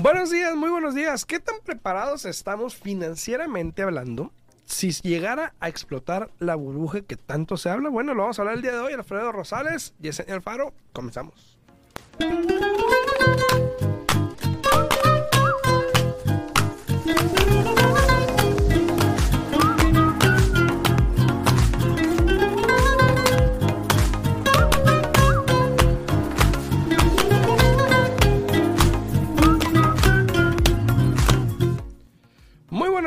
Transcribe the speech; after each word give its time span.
Buenos 0.00 0.30
días, 0.30 0.54
muy 0.56 0.70
buenos 0.70 0.94
días. 0.94 1.24
¿Qué 1.24 1.40
tan 1.40 1.56
preparados 1.64 2.24
estamos 2.24 2.74
financieramente 2.74 3.82
hablando 3.82 4.32
si 4.64 4.92
llegara 4.92 5.54
a 5.60 5.68
explotar 5.68 6.30
la 6.38 6.54
burbuja 6.54 7.02
que 7.02 7.16
tanto 7.16 7.56
se 7.56 7.68
habla? 7.68 7.90
Bueno, 7.90 8.14
lo 8.14 8.22
vamos 8.22 8.38
a 8.38 8.42
hablar 8.42 8.56
el 8.56 8.62
día 8.62 8.72
de 8.72 8.78
hoy. 8.78 8.92
Alfredo 8.94 9.32
Rosales 9.32 9.94
y 10.00 10.08
el 10.08 10.32
Alfaro. 10.32 10.72
Comenzamos. 10.92 11.58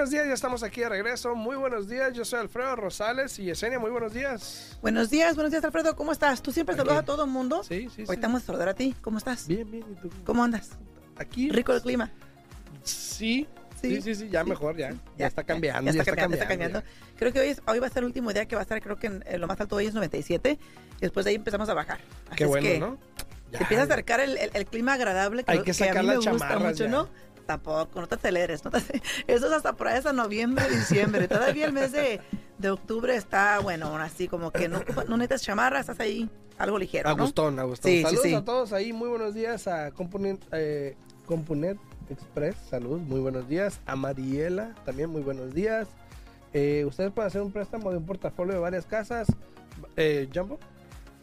Buenos 0.08 0.12
días, 0.24 0.28
ya 0.28 0.34
estamos 0.36 0.64
aquí 0.64 0.80
de 0.82 0.88
regreso. 0.90 1.36
Muy 1.36 1.58
buenos 1.58 1.90
días, 1.90 2.14
yo 2.14 2.24
soy 2.24 2.40
Alfredo 2.40 2.78
Rosales 2.78 3.38
y 3.40 3.44
Yesenia, 3.44 3.78
muy 3.78 3.92
buenos 3.92 4.14
días. 4.14 4.78
Buenos 4.82 5.10
días, 5.10 5.36
buenos 5.36 5.52
días 5.52 5.66
Alfredo, 5.66 5.98
¿cómo 5.98 6.14
estás? 6.14 6.42
¿Tú 6.42 6.54
siempre 6.54 6.78
saludas 6.78 7.00
a 7.00 7.04
todo 7.04 7.26
el 7.26 7.30
mundo? 7.30 7.62
Sí, 7.64 7.90
sí, 7.94 8.02
Hoy 8.04 8.08
sí. 8.08 8.14
estamos 8.14 8.42
a 8.44 8.46
saludar 8.46 8.70
a 8.70 8.74
ti, 8.74 8.96
¿cómo 9.02 9.18
estás? 9.18 9.48
Bien, 9.50 9.70
bien, 9.70 9.84
¿y 9.92 9.96
tú? 9.96 10.10
¿Cómo 10.26 10.46
andas? 10.46 10.70
Aquí. 11.18 11.50
Rico 11.50 11.74
el 11.74 11.82
clima. 11.82 12.10
Sí, 12.84 13.48
sí, 13.82 14.02
Sí, 14.02 14.16
sí, 14.16 14.30
ya 14.30 14.44
sí. 14.46 14.50
mejor, 14.50 14.78
ya. 14.78 14.94
Ya, 15.18 15.28
está 15.28 15.44
cambiando, 15.44 15.92
Ya, 15.92 16.00
está, 16.00 16.06
cambiando, 16.06 16.36
está 16.38 16.48
cambiando, 16.48 16.80
cambiando. 16.80 17.18
Creo 17.18 17.34
que 17.34 17.40
hoy, 17.42 17.48
es- 17.50 17.62
hoy 17.68 17.80
va 17.80 17.88
a 17.88 17.90
ser 17.90 18.00
el 18.00 18.06
último 18.06 18.32
día 18.32 18.46
que 18.46 18.56
va 18.56 18.62
a 18.62 18.64
estar, 18.64 18.82
creo 18.82 18.96
que 18.96 19.08
en, 19.08 19.26
en 19.28 19.42
lo 19.42 19.48
más 19.48 19.60
alto 19.60 19.76
hoy 19.76 19.88
es 19.88 19.94
97. 19.94 20.58
Y 20.98 21.02
después 21.02 21.26
de 21.26 21.32
ahí 21.32 21.36
empezamos 21.36 21.68
a 21.68 21.74
bajar. 21.74 22.00
Así 22.28 22.36
Qué 22.38 22.44
es 22.46 22.50
bueno, 22.50 22.66
que 22.66 22.80
¿no? 22.80 22.98
Se 23.52 23.58
empieza 23.64 23.84
a 23.84 23.86
acercar 23.88 24.22
el, 24.22 24.38
el- 24.38 24.52
el 24.54 24.66
clima 24.68 24.94
agradable 24.94 25.44
que, 25.44 25.52
Hay 25.52 25.64
que 25.64 25.72
a 25.72 25.74
sacar 25.74 26.02
mí 26.04 26.08
me 26.08 26.16
las 26.16 26.26
gusta 26.26 26.32
chamarras 26.48 26.72
mucho, 26.72 26.84
ya. 26.86 26.90
¿no? 26.92 27.10
Tampoco, 27.48 28.02
no 28.02 28.08
te 28.08 28.16
aceleres. 28.16 28.64
No 28.64 28.72
te 28.72 28.80
Eso 29.28 29.48
es 29.48 29.52
hasta 29.54 29.74
por 29.74 29.88
ahí, 29.88 29.98
hasta 29.98 30.14
noviembre, 30.14 30.70
diciembre. 30.70 31.28
Todavía 31.28 31.66
el 31.66 31.74
mes 31.74 31.92
de, 31.92 32.20
de 32.58 32.70
octubre 32.70 33.16
está, 33.16 33.60
bueno, 33.60 33.96
así 33.98 34.28
como 34.28 34.52
que 34.52 34.68
no, 34.68 34.82
no 35.08 35.18
necesitas 35.18 35.42
chamarra, 35.42 35.80
estás 35.80 36.00
ahí 36.00 36.30
algo 36.58 36.78
ligero, 36.78 37.10
¿no? 37.10 37.16
Agustón, 37.16 37.58
Agustón. 37.60 37.92
Sí, 37.92 38.02
Saludos 38.04 38.24
sí. 38.24 38.34
a 38.34 38.44
todos 38.44 38.74
ahí, 38.74 38.94
muy 38.94 39.10
buenos 39.10 39.34
días 39.34 39.68
a 39.68 39.92
Component, 39.92 40.44
eh, 40.52 40.96
Componet 41.26 41.78
Express, 42.10 42.56
salud, 42.70 43.00
muy 43.00 43.20
buenos 43.20 43.48
días. 43.48 43.80
A 43.86 43.96
Mariela, 43.96 44.76
también 44.86 45.10
muy 45.10 45.22
buenos 45.22 45.54
días. 45.54 45.88
Eh, 46.54 46.86
Ustedes 46.86 47.12
pueden 47.12 47.28
hacer 47.28 47.42
un 47.42 47.52
préstamo 47.52 47.92
de 47.92 47.98
un 47.98 48.06
portafolio 48.06 48.54
de 48.54 48.60
varias 48.60 48.86
casas. 48.86 49.28
Eh, 49.96 50.28
Jumbo, 50.34 50.60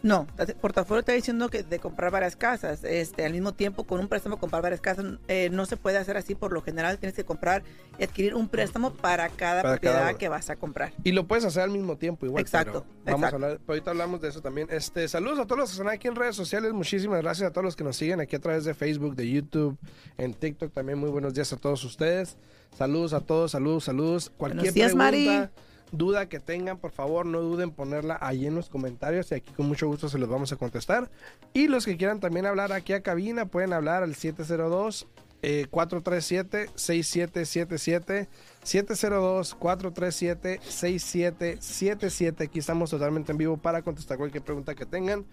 No, 0.04 0.26
el 0.36 0.54
portafolio 0.56 1.00
está 1.00 1.12
diciendo 1.12 1.48
que 1.48 1.62
de 1.62 1.78
comprar 1.78 2.12
varias 2.12 2.36
casas, 2.36 2.84
este, 2.84 3.24
al 3.24 3.32
mismo 3.32 3.54
tiempo 3.54 3.84
con 3.84 4.00
un 4.00 4.08
préstamo 4.08 4.36
comprar 4.36 4.60
varias 4.60 4.82
casas, 4.82 5.06
eh, 5.28 5.48
no 5.50 5.64
se 5.64 5.78
puede 5.78 5.96
hacer 5.96 6.18
así, 6.18 6.34
por 6.34 6.52
lo 6.52 6.60
general 6.60 6.98
tienes 6.98 7.16
que 7.16 7.24
comprar 7.24 7.62
y 7.98 8.04
adquirir 8.04 8.34
un 8.34 8.48
préstamo 8.48 8.92
para 8.92 9.30
cada 9.30 9.62
Para 9.62 9.74
propiedad 9.76 9.98
cada 10.00 10.14
que 10.18 10.28
vas 10.28 10.50
a 10.50 10.56
comprar. 10.56 10.92
y 11.04 11.12
lo 11.12 11.26
puedes 11.26 11.46
hacer 11.46 11.62
al 11.62 11.70
mismo 11.70 11.96
tiempo 11.96 12.26
igual. 12.26 12.42
Exacto, 12.42 12.84
pero 13.02 13.16
Vamos 13.16 13.28
exacto. 13.28 13.34
a 13.34 13.46
hablar, 13.46 13.60
pero 13.64 13.72
ahorita 13.72 13.90
hablamos 13.92 14.20
de 14.20 14.28
eso 14.28 14.42
también. 14.42 14.68
Este, 14.70 15.08
saludos 15.08 15.38
a 15.38 15.46
todos 15.46 15.58
los 15.60 15.70
que 15.70 15.76
están 15.76 15.88
aquí 15.88 16.06
en 16.06 16.16
redes 16.16 16.36
sociales. 16.36 16.74
Muchísimas 16.74 17.22
gracias 17.22 17.48
a 17.48 17.52
todos 17.52 17.64
los 17.64 17.74
que 17.74 17.84
nos 17.84 17.96
siguen 17.96 18.20
aquí 18.20 18.36
a 18.36 18.40
través 18.40 18.64
de 18.66 18.74
Facebook, 18.74 19.16
de 19.16 19.30
YouTube, 19.30 19.78
en 20.18 20.34
TikTok 20.34 20.70
también. 20.70 20.98
Muy 20.98 21.08
buenos 21.08 21.32
días 21.32 21.50
a 21.54 21.56
todos 21.56 21.82
ustedes. 21.82 22.36
Saludos 22.76 23.14
a 23.14 23.20
todos, 23.20 23.52
saludos, 23.52 23.84
saludos. 23.84 24.30
Cualquier 24.36 24.72
Buenos 24.72 24.74
días, 24.74 24.92
pregunta, 24.94 25.30
Mari. 25.40 25.50
Duda 25.96 26.28
que 26.28 26.40
tengan, 26.40 26.78
por 26.78 26.90
favor, 26.90 27.24
no 27.26 27.40
duden 27.40 27.70
en 27.70 27.74
ponerla 27.74 28.18
ahí 28.20 28.46
en 28.46 28.54
los 28.54 28.68
comentarios 28.68 29.30
y 29.32 29.36
aquí 29.36 29.52
con 29.52 29.66
mucho 29.66 29.86
gusto 29.86 30.08
se 30.08 30.18
los 30.18 30.28
vamos 30.28 30.52
a 30.52 30.56
contestar. 30.56 31.10
Y 31.52 31.68
los 31.68 31.84
que 31.86 31.96
quieran 31.96 32.20
también 32.20 32.46
hablar 32.46 32.72
aquí 32.72 32.92
a 32.92 33.02
cabina 33.02 33.46
pueden 33.46 33.72
hablar 33.72 34.02
al 34.02 34.14
702 34.14 35.06
eh, 35.46 35.66
437 35.70 36.70
6777 36.74 38.28
702 38.62 39.54
437 39.54 40.60
6777 40.62 42.44
Aquí 42.44 42.58
estamos 42.58 42.90
totalmente 42.90 43.32
en 43.32 43.38
vivo 43.38 43.56
para 43.56 43.82
contestar 43.82 44.16
cualquier 44.18 44.42
pregunta 44.42 44.74
que 44.74 44.86
tengan. 44.86 45.24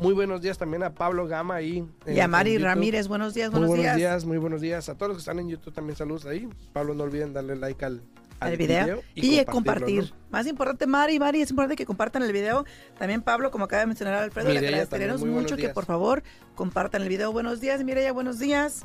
Muy 0.00 0.12
buenos 0.12 0.42
días 0.42 0.58
también 0.58 0.82
a 0.82 0.90
Pablo 0.94 1.26
Gama 1.26 1.54
ahí. 1.56 1.86
en- 2.06 2.16
Y 2.16 2.20
a 2.20 2.28
Mari. 2.28 2.58
Ramírez, 2.58 3.08
buenos 3.08 3.32
días, 3.34 3.50
Muy 3.50 3.60
buenos, 3.60 3.68
buenos 3.76 3.84
días. 3.84 3.96
días. 3.96 4.24
muy 4.26 4.36
buenos 4.38 4.60
días. 4.60 4.88
A 4.88 4.94
todos 4.94 5.08
los 5.10 5.16
que 5.18 5.20
están 5.20 5.38
en 5.38 5.48
YouTube 5.48 5.72
también 5.74 5.96
saludos 5.96 6.26
ahí. 6.26 6.48
Pablo, 6.74 6.94
no 6.94 7.04
olviden 7.04 7.32
darle 7.32 7.56
like 7.56 7.84
al, 7.84 8.02
al 8.40 8.52
el 8.52 8.58
video, 8.58 9.02
y, 9.14 9.44
compartirlo, 9.44 9.52
compartir. 9.52 10.14
Más 10.30 10.46
importante, 10.46 10.86
Mari, 10.86 11.18
Mari, 11.18 11.42
es 11.42 11.50
importante 11.50 11.76
que 11.76 11.86
compartan 11.86 12.22
el 12.22 12.32
video. 12.32 12.64
También 12.98 13.22
Pablo, 13.22 13.50
como 13.50 13.64
acaba 13.64 13.80
de 13.80 13.86
mencionar 13.86 14.14
Alfredo, 14.14 14.50
le 14.50 14.58
agradeceremos 14.58 15.20
también, 15.20 15.34
muy 15.34 15.42
mucho 15.42 15.56
que 15.56 15.68
por 15.70 15.84
favor 15.84 16.22
compartan 16.54 17.02
el 17.02 17.08
video. 17.08 17.32
Buenos 17.32 17.60
días, 17.60 17.82
Mireya, 17.82 18.12
buenos 18.12 18.38
días. 18.38 18.82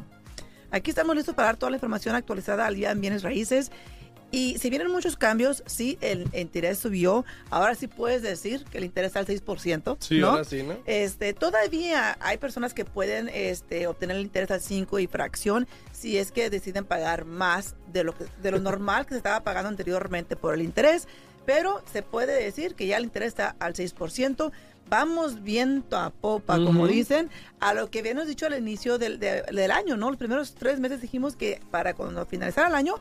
Aquí 0.71 0.89
estamos 0.89 1.15
listos 1.15 1.35
para 1.35 1.49
dar 1.49 1.57
toda 1.57 1.69
la 1.69 1.77
información 1.77 2.15
actualizada 2.15 2.65
al 2.65 2.75
día 2.75 2.91
en 2.91 2.99
bienes 2.99 3.21
raíces. 3.21 3.71
Y 4.35 4.57
si 4.57 4.71
vienen 4.71 4.89
muchos 4.91 5.15
cambios, 5.15 5.61
sí, 5.67 5.99
el 6.01 6.27
interés 6.33 6.79
subió. 6.79 7.23
Ahora 7.51 7.75
sí 7.75 7.85
puedes 7.87 8.23
decir 8.23 8.65
que 8.65 8.79
el 8.79 8.83
interés 8.83 9.09
está 9.15 9.19
al 9.19 9.27
6%. 9.27 9.97
Sí, 9.99 10.17
¿no? 10.19 10.29
ahora 10.31 10.43
sí, 10.43 10.63
¿no? 10.63 10.75
Este, 10.87 11.33
todavía 11.35 12.17
hay 12.19 12.39
personas 12.39 12.73
que 12.73 12.83
pueden 12.83 13.29
este, 13.29 13.85
obtener 13.85 14.17
el 14.17 14.23
interés 14.23 14.49
al 14.49 14.59
5 14.61 14.97
y 14.97 15.05
fracción 15.05 15.67
si 15.91 16.17
es 16.17 16.31
que 16.31 16.49
deciden 16.49 16.83
pagar 16.83 17.25
más 17.25 17.75
de 17.93 18.03
lo, 18.03 18.17
que, 18.17 18.25
de 18.41 18.49
lo 18.49 18.59
normal 18.69 19.05
que 19.05 19.11
se 19.13 19.17
estaba 19.17 19.41
pagando 19.43 19.69
anteriormente 19.69 20.35
por 20.35 20.55
el 20.55 20.63
interés, 20.63 21.07
pero 21.45 21.83
se 21.93 22.01
puede 22.01 22.33
decir 22.43 22.73
que 22.73 22.87
ya 22.87 22.97
el 22.97 23.03
interés 23.03 23.27
está 23.27 23.55
al 23.59 23.75
6%. 23.75 24.51
Vamos 24.89 25.43
viento 25.43 25.95
a 25.97 26.09
popa, 26.09 26.55
como 26.57 26.87
dicen, 26.87 27.29
a 27.59 27.73
lo 27.75 27.89
que 27.91 27.99
habíamos 27.99 28.25
dicho 28.27 28.47
al 28.47 28.57
inicio 28.57 28.97
del, 28.97 29.19
de- 29.19 29.43
del 29.43 29.69
año, 29.71 29.95
¿no? 29.95 30.09
Los 30.09 30.17
primeros 30.17 30.55
tres 30.55 30.79
meses 30.79 31.01
dijimos 31.01 31.35
que 31.35 31.61
para 31.71 31.93
cuando 31.93 32.25
finalizara 32.25 32.67
el 32.67 32.75
año, 32.75 32.95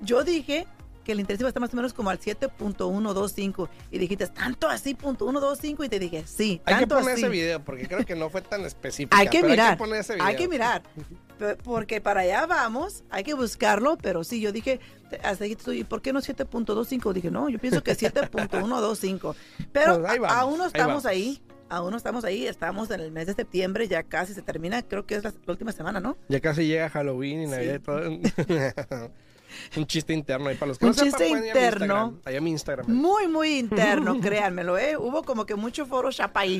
yo 0.00 0.24
dije 0.24 0.66
que 1.04 1.12
el 1.12 1.20
interés 1.20 1.38
iba 1.40 1.46
a 1.46 1.50
estar 1.50 1.60
más 1.60 1.72
o 1.72 1.76
menos 1.76 1.92
como 1.94 2.10
al 2.10 2.18
7.125 2.18 3.68
y 3.92 3.98
dijiste, 3.98 4.26
¿tanto 4.26 4.68
así, 4.68 4.94
punto 4.94 5.24
125? 5.26 5.84
Y 5.84 5.88
te 5.88 5.98
dije, 6.00 6.24
sí, 6.26 6.60
Hay 6.64 6.78
que 6.78 6.86
poner 6.88 7.12
así. 7.14 7.20
ese 7.22 7.28
video 7.28 7.60
porque 7.62 7.86
creo 7.86 8.04
que 8.04 8.16
no 8.16 8.28
fue 8.28 8.42
tan 8.42 8.62
específico. 8.64 9.16
Hay 9.16 9.28
que 9.28 9.42
mirar, 9.44 9.68
Hay 9.70 9.76
que 9.76 9.78
poner 9.78 10.00
ese 10.00 10.14
video. 10.14 10.26
hay 10.26 10.34
que 10.36 10.48
mirar, 10.48 10.82
porque 11.62 12.00
para 12.00 12.22
allá 12.22 12.46
vamos, 12.46 13.04
hay 13.08 13.22
que 13.22 13.34
buscarlo, 13.34 13.96
pero 13.98 14.24
sí, 14.24 14.40
yo 14.40 14.50
dije, 14.50 14.80
hasta 15.22 15.44
ahí 15.44 15.52
estoy, 15.52 15.80
¿y 15.80 15.84
por 15.84 16.02
qué 16.02 16.12
no 16.12 16.20
7.25? 16.20 17.12
Dije, 17.12 17.30
no, 17.30 17.48
yo 17.48 17.60
pienso 17.60 17.84
que 17.84 17.92
7.125, 17.96 19.34
pero 19.72 20.00
Pues 20.00 20.10
ahí 20.10 20.18
vamos, 20.18 20.36
aún 20.36 20.58
no 20.58 20.64
ahí 20.64 20.68
estamos 20.68 20.88
vamos. 20.88 21.06
ahí, 21.06 21.40
aún 21.68 21.90
no 21.92 21.96
estamos 21.98 22.24
ahí, 22.24 22.46
estamos 22.48 22.90
en 22.90 23.00
el 23.00 23.12
mes 23.12 23.28
de 23.28 23.34
septiembre, 23.34 23.86
ya 23.86 24.02
casi 24.02 24.34
se 24.34 24.42
termina, 24.42 24.82
creo 24.82 25.06
que 25.06 25.14
es 25.14 25.22
la, 25.22 25.30
la 25.30 25.52
última 25.52 25.70
semana, 25.70 26.00
¿no? 26.00 26.16
Ya 26.28 26.40
casi 26.40 26.66
llega 26.66 26.88
Halloween 26.90 27.42
y 27.42 27.46
Navidad 27.46 27.74
y 27.76 27.78
todo. 27.78 29.10
Un 29.76 29.86
chiste 29.86 30.12
interno 30.12 30.48
ahí 30.48 30.56
para 30.56 30.68
los 30.68 30.78
que 30.78 30.86
Un 30.86 30.94
no 30.96 31.02
chiste 31.02 31.28
interno. 31.28 32.18
Ahí 32.24 32.36
a 32.36 32.40
mi 32.40 32.50
Instagram. 32.50 32.86
Muy, 32.90 33.28
muy 33.28 33.58
interno, 33.58 34.18
créanmelo, 34.26 34.78
¿eh? 34.78 34.96
Hubo 34.96 35.22
como 35.24 35.46
que 35.46 35.54
mucho 35.54 35.86
Photoshop 35.86 36.30
ahí. 36.36 36.58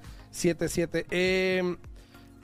Eh, 1.11 1.77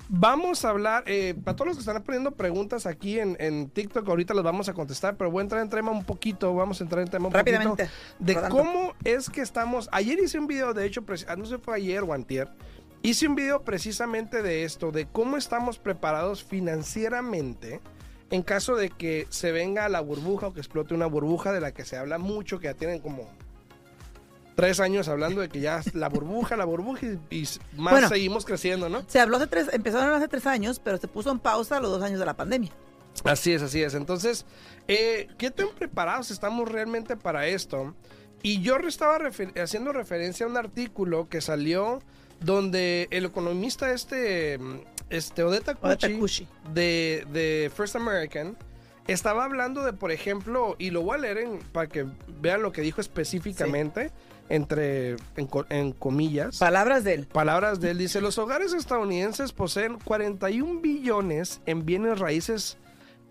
vamos 0.08 0.64
a 0.64 0.70
hablar, 0.70 1.04
eh, 1.06 1.34
para 1.44 1.56
todos 1.56 1.68
los 1.68 1.76
que 1.76 1.80
están 1.80 2.02
poniendo 2.02 2.32
preguntas 2.32 2.86
aquí 2.86 3.18
en, 3.18 3.36
en 3.40 3.68
TikTok, 3.70 4.08
ahorita 4.08 4.34
las 4.34 4.44
vamos 4.44 4.68
a 4.68 4.74
contestar, 4.74 5.16
pero 5.16 5.30
voy 5.30 5.40
a 5.40 5.42
entrar 5.42 5.62
en 5.62 5.68
tema 5.68 5.90
un 5.90 6.04
poquito, 6.04 6.54
vamos 6.54 6.80
a 6.80 6.84
entrar 6.84 7.02
en 7.02 7.10
tema 7.10 7.26
un 7.28 7.32
Rápidamente, 7.32 7.84
poquito 7.84 7.92
de 8.18 8.34
rodando. 8.34 8.56
cómo 8.56 8.92
es 9.04 9.28
que 9.28 9.40
estamos. 9.40 9.88
Ayer 9.92 10.18
hice 10.20 10.38
un 10.38 10.46
video, 10.46 10.74
de 10.74 10.86
hecho, 10.86 11.04
ah, 11.26 11.36
no 11.36 11.46
sé 11.46 11.58
fue 11.58 11.76
ayer 11.76 12.02
o 12.02 12.12
antier, 12.12 12.48
hice 13.02 13.28
un 13.28 13.34
video 13.34 13.62
precisamente 13.62 14.42
de 14.42 14.64
esto, 14.64 14.92
de 14.92 15.06
cómo 15.06 15.36
estamos 15.36 15.78
preparados 15.78 16.44
financieramente 16.44 17.80
en 18.30 18.42
caso 18.42 18.76
de 18.76 18.90
que 18.90 19.26
se 19.30 19.52
venga 19.52 19.88
la 19.88 20.00
burbuja 20.00 20.48
o 20.48 20.52
que 20.52 20.60
explote 20.60 20.94
una 20.94 21.06
burbuja 21.06 21.52
de 21.52 21.60
la 21.60 21.72
que 21.72 21.84
se 21.84 21.96
habla 21.96 22.18
mucho, 22.18 22.58
que 22.58 22.66
ya 22.66 22.74
tienen 22.74 23.00
como 23.00 23.28
tres 24.58 24.80
años 24.80 25.06
hablando 25.06 25.40
de 25.40 25.48
que 25.48 25.60
ya 25.60 25.80
la 25.92 26.08
burbuja, 26.08 26.56
la 26.56 26.64
burbuja 26.64 27.06
y, 27.30 27.36
y 27.42 27.48
más 27.76 27.92
Bueno. 27.92 28.08
seguimos 28.08 28.44
creciendo, 28.44 28.88
¿no? 28.88 29.04
Se 29.06 29.20
habló 29.20 29.36
hace 29.36 29.46
tres, 29.46 29.68
empezaron 29.72 30.12
hace 30.12 30.26
tres 30.26 30.46
años, 30.46 30.80
pero 30.82 30.98
se 30.98 31.06
puso 31.06 31.30
en 31.30 31.38
pausa 31.38 31.78
los 31.78 31.92
dos 31.92 32.02
años 32.02 32.18
de 32.18 32.26
la 32.26 32.34
pandemia. 32.34 32.72
Así 33.22 33.52
es, 33.52 33.62
así 33.62 33.80
es. 33.84 33.94
Entonces, 33.94 34.46
eh, 34.88 35.28
¿qué 35.38 35.52
tan 35.52 35.68
preparados 35.78 36.32
estamos 36.32 36.68
realmente 36.68 37.16
para 37.16 37.46
esto? 37.46 37.94
Y 38.42 38.60
yo 38.60 38.76
estaba 38.78 39.18
refer- 39.20 39.56
haciendo 39.62 39.92
referencia 39.92 40.44
a 40.44 40.48
un 40.48 40.56
artículo 40.56 41.28
que 41.28 41.40
salió 41.40 42.00
donde 42.40 43.06
el 43.12 43.26
economista 43.26 43.92
este, 43.92 44.58
este 45.08 45.44
Odeta 45.44 45.76
Cucci. 45.76 46.48
de, 46.74 47.24
de 47.32 47.70
First 47.76 47.94
American 47.94 48.56
estaba 49.06 49.44
hablando 49.44 49.84
de, 49.84 49.92
por 49.92 50.10
ejemplo, 50.10 50.74
y 50.80 50.90
lo 50.90 51.02
voy 51.02 51.14
a 51.14 51.18
leer 51.18 51.38
en- 51.38 51.58
para 51.60 51.86
que 51.88 52.06
vean 52.40 52.60
lo 52.62 52.72
que 52.72 52.80
dijo 52.82 53.00
específicamente, 53.00 54.10
entre, 54.48 55.16
en, 55.36 55.46
co- 55.46 55.66
en 55.68 55.92
comillas. 55.92 56.58
Palabras 56.58 57.04
de 57.04 57.14
él. 57.14 57.26
Palabras 57.26 57.80
de 57.80 57.90
él, 57.90 57.98
dice, 57.98 58.20
los 58.20 58.38
hogares 58.38 58.72
estadounidenses 58.72 59.52
poseen 59.52 59.98
41 60.04 60.80
billones 60.80 61.60
en 61.66 61.84
bienes 61.84 62.18
raíces 62.18 62.76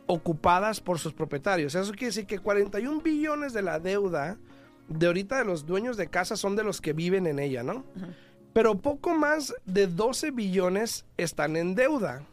ocupadas 0.05 0.79
por 0.79 0.99
sus 0.99 1.13
propietarios. 1.13 1.75
Eso 1.75 1.91
quiere 1.91 2.07
decir 2.07 2.25
que 2.25 2.39
41 2.39 3.01
billones 3.01 3.53
de 3.53 3.61
la 3.61 3.79
deuda 3.79 4.37
de 4.87 5.07
ahorita 5.07 5.37
de 5.39 5.45
los 5.45 5.65
dueños 5.65 5.97
de 5.97 6.07
casa 6.07 6.37
son 6.37 6.55
de 6.55 6.63
los 6.63 6.79
que 6.79 6.93
viven 6.93 7.27
en 7.27 7.39
ella, 7.39 7.61
¿no? 7.63 7.83
Pero 8.53 8.75
poco 8.79 9.13
más 9.13 9.53
de 9.65 9.87
12 9.87 10.31
billones 10.31 11.05
están 11.17 11.57
en 11.57 11.75
deuda. 11.75 12.23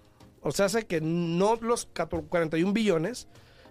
O 0.41 0.53
sea, 0.53 0.67
hace 0.67 0.87
que 0.87 1.01
no 1.01 1.57
los 1.57 1.87
14 1.87 2.29
41 2.29 2.73
billones, 2.73 3.27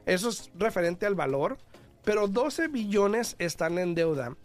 eso 0.06 0.28
es 0.30 0.52
referente 0.58 1.06
al 1.06 1.16
valor, 1.16 1.58
pero 2.04 2.28
12 2.28 2.68
billones 2.68 3.36
están 3.40 3.78
en 3.78 3.96
deuda. 3.96 4.36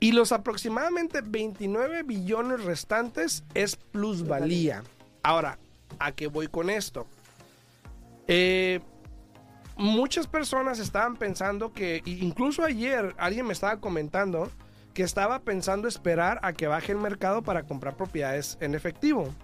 Y 0.00 0.12
los 0.12 0.32
aproximadamente 0.32 1.20
29 1.22 2.02
billones 2.02 2.64
restantes 2.64 3.44
es 3.54 3.76
plusvalía. 3.76 4.82
Ahora, 5.22 5.58
¿a 5.98 6.12
qué 6.12 6.26
voy 6.26 6.48
con 6.48 6.68
esto? 6.68 7.06
Eh, 8.26 8.80
muchas 9.76 10.26
personas 10.26 10.78
estaban 10.78 11.16
pensando 11.16 11.72
que, 11.72 12.02
incluso 12.04 12.64
ayer 12.64 13.14
alguien 13.18 13.46
me 13.46 13.52
estaba 13.52 13.80
comentando 13.80 14.50
que 14.92 15.02
estaba 15.02 15.40
pensando 15.40 15.88
esperar 15.88 16.38
a 16.42 16.52
que 16.52 16.68
baje 16.68 16.92
el 16.92 16.98
mercado 16.98 17.42
para 17.42 17.64
comprar 17.64 17.96
propiedades 17.96 18.56
en 18.60 18.76
efectivo. 18.76 19.34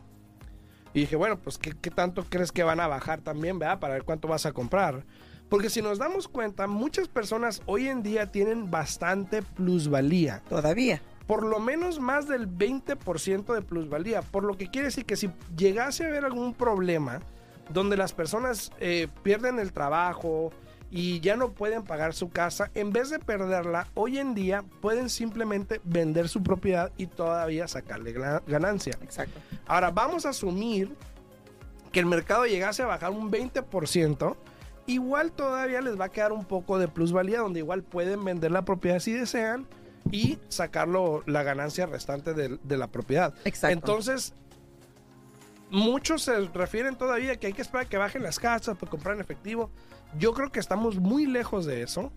Y 0.95 1.01
dije, 1.01 1.17
bueno, 1.17 1.39
pues 1.39 1.59
¿qué, 1.59 1.75
qué 1.81 1.91
tanto 1.91 2.25
crees 2.29 2.53
que 2.53 2.63
van 2.63 2.79
a 2.81 2.87
bajar 2.87 3.21
también, 3.21 3.59
verdad? 3.59 3.81
Para 3.81 3.95
ver 3.95 4.05
cuánto 4.05 4.29
vas 4.29 4.47
a 4.47 4.53
comprar. 4.53 5.05
Porque 5.51 5.69
si 5.69 5.83
nos 5.83 5.99
damos 5.99 6.29
cuenta, 6.29 6.67
muchas 6.67 7.09
personas 7.09 7.61
hoy 7.67 7.89
en 7.89 8.03
día 8.03 8.33
tienen 8.33 8.71
bastante 8.71 9.43
plusvalía. 9.43 10.43
Todavía. 10.49 11.03
Por 11.27 11.45
lo 11.45 11.61
menos 11.61 12.01
más 12.01 12.27
del 12.27 12.49
20% 12.49 13.53
de 13.55 13.61
plusvalía. 13.63 14.23
Por 14.23 14.45
lo 14.45 14.57
que 14.57 14.71
quiere 14.71 14.87
decir 14.87 15.05
que 15.05 15.17
si 15.17 15.31
llegase 15.57 16.05
a 16.05 16.09
haber 16.09 16.25
algún 16.25 16.55
problema 16.55 17.21
donde 17.69 17.97
las 17.97 18.13
personas 18.13 18.71
eh, 18.81 19.09
pierden 19.23 19.59
el 19.59 19.73
trabajo 19.73 20.51
y 20.91 21.21
ya 21.21 21.37
no 21.37 21.51
pueden 21.53 21.85
pagar 21.85 22.15
su 22.15 22.31
casa, 22.31 22.71
en 22.75 22.93
vez 22.93 23.11
de 23.11 23.21
perderla, 23.21 23.87
hoy 23.95 24.19
en 24.19 24.35
día 24.35 24.65
pueden 24.81 25.09
simplemente 25.09 25.81
vender 25.85 26.29
su 26.29 26.43
propiedad 26.43 26.91
y 26.97 27.07
todavía 27.07 27.69
sacarle 27.69 28.13
gana- 28.13 28.43
ganancia. 28.47 28.95
Exacto. 29.03 29.39
Ahora, 29.69 29.91
vamos 29.93 30.27
a 30.27 30.31
asumir 30.31 30.95
que 31.93 32.01
el 32.01 32.07
mercado 32.07 32.45
llegase 32.47 32.83
a 32.83 32.87
bajar 32.87 33.11
un 33.13 33.31
20%, 33.31 34.35
igual 34.87 35.33
todavía 35.33 35.81
les 35.81 35.99
va 35.99 36.07
a 36.07 36.09
quedar 36.09 36.33
un 36.33 36.45
poco 36.45 36.79
de 36.79 36.89
plusvalía, 36.89 37.41
donde 37.41 37.61
igual 37.61 37.83
pueden 37.83 38.25
vender 38.25 38.51
la 38.51 38.65
propiedad 38.65 38.99
si 38.99 39.13
desean 39.13 39.67
y 40.11 40.39
sacarlo 40.49 41.23
la 41.27 41.43
ganancia 41.43 41.87
restante 41.87 42.35
de, 42.35 42.59
de 42.63 42.77
la 42.77 42.89
propiedad. 42.89 43.35
Exacto. 43.45 43.73
Entonces, 43.73 44.35
muchos 45.71 46.23
se 46.23 46.39
refieren 46.49 46.97
todavía 46.97 47.37
que 47.37 47.49
hay 47.49 47.53
que 47.53 47.63
esperar 47.63 47.87
que 47.87 47.97
bajen 47.97 48.23
las 48.23 48.39
casas 48.39 48.77
para 48.77 48.91
comprar 48.91 49.15
en 49.15 49.21
efectivo. 49.21 49.71
Yo 50.19 50.33
creo 50.33 50.51
que 50.51 50.61
estamos 50.61 50.99
muy 50.99 51.27
lejos 51.27 51.67
de 51.67 51.83
eso. 51.83 52.13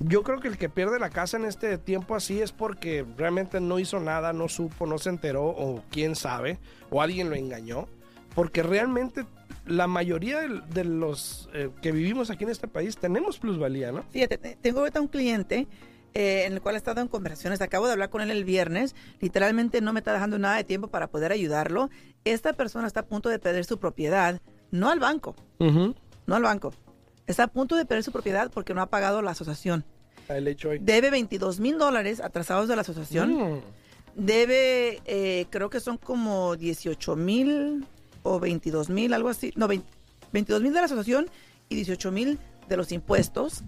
Yo 0.00 0.22
creo 0.22 0.40
que 0.40 0.48
el 0.48 0.56
que 0.56 0.70
pierde 0.70 0.98
la 0.98 1.10
casa 1.10 1.36
en 1.36 1.44
este 1.44 1.76
tiempo 1.76 2.14
así 2.14 2.40
es 2.40 2.52
porque 2.52 3.04
realmente 3.18 3.60
no 3.60 3.78
hizo 3.78 4.00
nada, 4.00 4.32
no 4.32 4.48
supo, 4.48 4.86
no 4.86 4.96
se 4.96 5.10
enteró 5.10 5.44
o 5.44 5.82
quién 5.90 6.16
sabe, 6.16 6.58
o 6.88 7.02
alguien 7.02 7.28
lo 7.28 7.36
engañó. 7.36 7.86
Porque 8.34 8.62
realmente 8.62 9.26
la 9.70 9.86
mayoría 9.86 10.40
de, 10.40 10.60
de 10.72 10.84
los 10.84 11.48
eh, 11.54 11.70
que 11.80 11.92
vivimos 11.92 12.30
aquí 12.30 12.44
en 12.44 12.50
este 12.50 12.68
país 12.68 12.96
tenemos 12.96 13.38
plusvalía, 13.38 13.92
¿no? 13.92 14.02
Fíjate, 14.10 14.36
te- 14.38 14.56
tengo 14.56 14.80
ahorita 14.80 15.00
un 15.00 15.08
cliente 15.08 15.66
eh, 16.14 16.44
en 16.46 16.52
el 16.54 16.60
cual 16.60 16.74
he 16.74 16.78
estado 16.78 17.00
en 17.00 17.08
conversaciones. 17.08 17.60
Acabo 17.62 17.86
de 17.86 17.92
hablar 17.92 18.10
con 18.10 18.20
él 18.20 18.30
el 18.30 18.44
viernes. 18.44 18.94
Literalmente 19.20 19.80
no 19.80 19.92
me 19.92 20.00
está 20.00 20.12
dejando 20.12 20.38
nada 20.38 20.56
de 20.56 20.64
tiempo 20.64 20.88
para 20.88 21.06
poder 21.06 21.30
ayudarlo. 21.32 21.88
Esta 22.24 22.52
persona 22.52 22.86
está 22.86 23.00
a 23.00 23.06
punto 23.06 23.28
de 23.28 23.38
perder 23.38 23.64
su 23.64 23.78
propiedad, 23.78 24.40
no 24.72 24.90
al 24.90 24.98
banco, 24.98 25.34
no 26.26 26.34
al 26.36 26.42
banco. 26.42 26.74
Está 27.26 27.44
a 27.44 27.46
punto 27.48 27.76
de 27.76 27.84
perder 27.86 28.02
su 28.02 28.10
propiedad 28.12 28.50
porque 28.52 28.74
no 28.74 28.82
ha 28.82 28.86
pagado 28.90 29.22
la 29.22 29.30
asociación. 29.30 29.84
Debe 30.84 31.10
22 31.10 31.60
mil 31.60 31.78
dólares 31.78 32.20
atrasados 32.20 32.68
de 32.68 32.74
la 32.76 32.82
asociación. 32.82 33.32
Mm. 33.34 33.60
Debe, 34.16 35.00
eh, 35.06 35.46
creo 35.50 35.70
que 35.70 35.80
son 35.80 35.96
como 35.96 36.56
18 36.56 37.14
mil 37.16 37.86
o 38.22 38.40
22 38.40 38.90
mil, 38.90 39.12
algo 39.14 39.28
así. 39.28 39.52
No, 39.56 39.68
20 39.68 40.00
22 40.32 40.62
mil 40.62 40.72
de 40.72 40.80
la 40.80 40.86
asociación 40.86 41.28
y 41.68 41.76
18 41.76 42.12
mil 42.12 42.38
de 42.68 42.76
los 42.76 42.92
impuestos. 42.92 43.62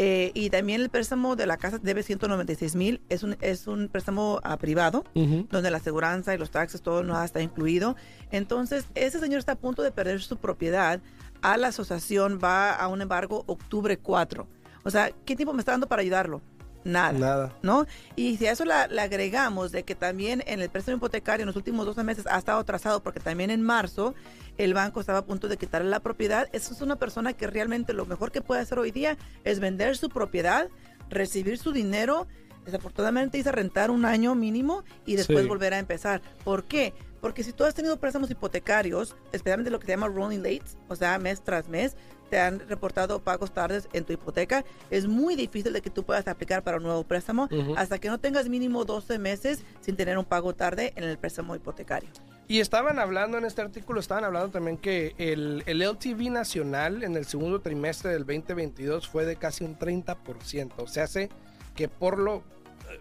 Eh, 0.00 0.30
y 0.32 0.48
también 0.50 0.80
el 0.80 0.90
préstamo 0.90 1.34
de 1.34 1.46
la 1.46 1.56
casa 1.56 1.78
debe 1.78 2.04
196 2.04 2.76
mil. 2.76 3.00
Es 3.08 3.24
un, 3.24 3.36
es 3.40 3.66
un 3.66 3.88
préstamo 3.88 4.40
privado 4.60 5.04
donde 5.14 5.70
la 5.70 5.78
aseguranza 5.78 6.34
y 6.34 6.38
los 6.38 6.50
taxes, 6.50 6.82
todo 6.82 7.02
nada 7.02 7.24
está 7.24 7.42
incluido. 7.42 7.96
Entonces, 8.30 8.86
ese 8.94 9.18
señor 9.18 9.40
está 9.40 9.52
a 9.52 9.56
punto 9.56 9.82
de 9.82 9.90
perder 9.90 10.20
su 10.20 10.36
propiedad. 10.36 11.00
A 11.42 11.56
la 11.56 11.68
asociación 11.68 12.38
va 12.42 12.72
a 12.72 12.86
un 12.88 13.02
embargo 13.02 13.42
octubre 13.46 13.98
4. 13.98 14.46
O 14.84 14.90
sea, 14.90 15.10
¿qué 15.24 15.34
tiempo 15.34 15.52
me 15.52 15.60
está 15.60 15.72
dando 15.72 15.88
para 15.88 16.02
ayudarlo? 16.02 16.42
Nada. 16.88 17.12
Nada. 17.12 17.52
¿no? 17.62 17.86
Y 18.16 18.36
si 18.38 18.46
a 18.46 18.52
eso 18.52 18.64
la- 18.64 18.86
le 18.86 19.00
agregamos 19.00 19.70
de 19.72 19.82
que 19.82 19.94
también 19.94 20.42
en 20.46 20.60
el 20.60 20.70
préstamo 20.70 20.96
hipotecario 20.96 21.42
en 21.42 21.46
los 21.48 21.56
últimos 21.56 21.84
12 21.86 22.02
meses 22.04 22.26
ha 22.26 22.38
estado 22.38 22.58
atrasado 22.60 23.02
porque 23.02 23.20
también 23.20 23.50
en 23.50 23.62
marzo 23.62 24.14
el 24.56 24.74
banco 24.74 25.00
estaba 25.00 25.18
a 25.20 25.24
punto 25.24 25.48
de 25.48 25.56
quitarle 25.56 25.88
la 25.90 26.00
propiedad, 26.00 26.48
eso 26.52 26.72
es 26.74 26.80
una 26.80 26.96
persona 26.96 27.32
que 27.32 27.46
realmente 27.46 27.92
lo 27.92 28.06
mejor 28.06 28.32
que 28.32 28.40
puede 28.40 28.60
hacer 28.62 28.78
hoy 28.78 28.90
día 28.90 29.16
es 29.44 29.60
vender 29.60 29.96
su 29.96 30.08
propiedad, 30.08 30.68
recibir 31.10 31.58
su 31.58 31.72
dinero, 31.72 32.26
desafortunadamente 32.64 33.40
a 33.46 33.52
rentar 33.52 33.90
un 33.90 34.04
año 34.04 34.34
mínimo 34.34 34.84
y 35.06 35.16
después 35.16 35.42
Sí. 35.42 35.46
volver 35.48 35.74
a 35.74 35.78
empezar. 35.78 36.20
¿Por 36.44 36.64
qué? 36.64 36.92
Porque 37.20 37.42
si 37.42 37.52
tú 37.52 37.64
has 37.64 37.74
tenido 37.74 37.96
préstamos 37.98 38.30
hipotecarios, 38.30 39.16
especialmente 39.32 39.70
lo 39.70 39.78
que 39.80 39.86
se 39.86 39.92
llama 39.92 40.08
rolling 40.08 40.38
lates, 40.38 40.76
o 40.88 40.94
sea, 40.96 41.18
mes 41.18 41.40
tras 41.42 41.68
mes, 41.68 41.96
te 42.28 42.38
han 42.38 42.60
reportado 42.68 43.20
pagos 43.20 43.52
tardes 43.52 43.88
en 43.92 44.04
tu 44.04 44.12
hipoteca, 44.12 44.64
es 44.90 45.06
muy 45.06 45.36
difícil 45.36 45.72
de 45.72 45.80
que 45.80 45.90
tú 45.90 46.04
puedas 46.04 46.26
aplicar 46.28 46.62
para 46.62 46.76
un 46.76 46.82
nuevo 46.82 47.04
préstamo 47.04 47.48
hasta 47.76 47.98
que 47.98 48.08
no 48.08 48.18
tengas 48.18 48.48
mínimo 48.48 48.84
12 48.84 49.18
meses 49.18 49.64
sin 49.80 49.96
tener 49.96 50.18
un 50.18 50.24
pago 50.24 50.54
tarde 50.54 50.92
en 50.96 51.04
el 51.04 51.18
préstamo 51.18 51.54
hipotecario. 51.54 52.10
Y 52.50 52.60
estaban 52.60 52.98
hablando 52.98 53.36
en 53.36 53.44
este 53.44 53.60
artículo, 53.60 54.00
estaban 54.00 54.24
hablando 54.24 54.48
también 54.48 54.78
que 54.78 55.14
el, 55.18 55.62
el 55.66 55.82
LTV 55.82 56.30
nacional 56.30 57.02
en 57.02 57.14
el 57.14 57.26
segundo 57.26 57.60
trimestre 57.60 58.12
del 58.12 58.24
2022 58.24 59.06
fue 59.06 59.26
de 59.26 59.36
casi 59.36 59.64
un 59.64 59.78
30%. 59.78 60.72
O 60.78 60.86
sea, 60.86 61.04
hace 61.04 61.28
que 61.74 61.88
por 61.88 62.18
lo, 62.18 62.36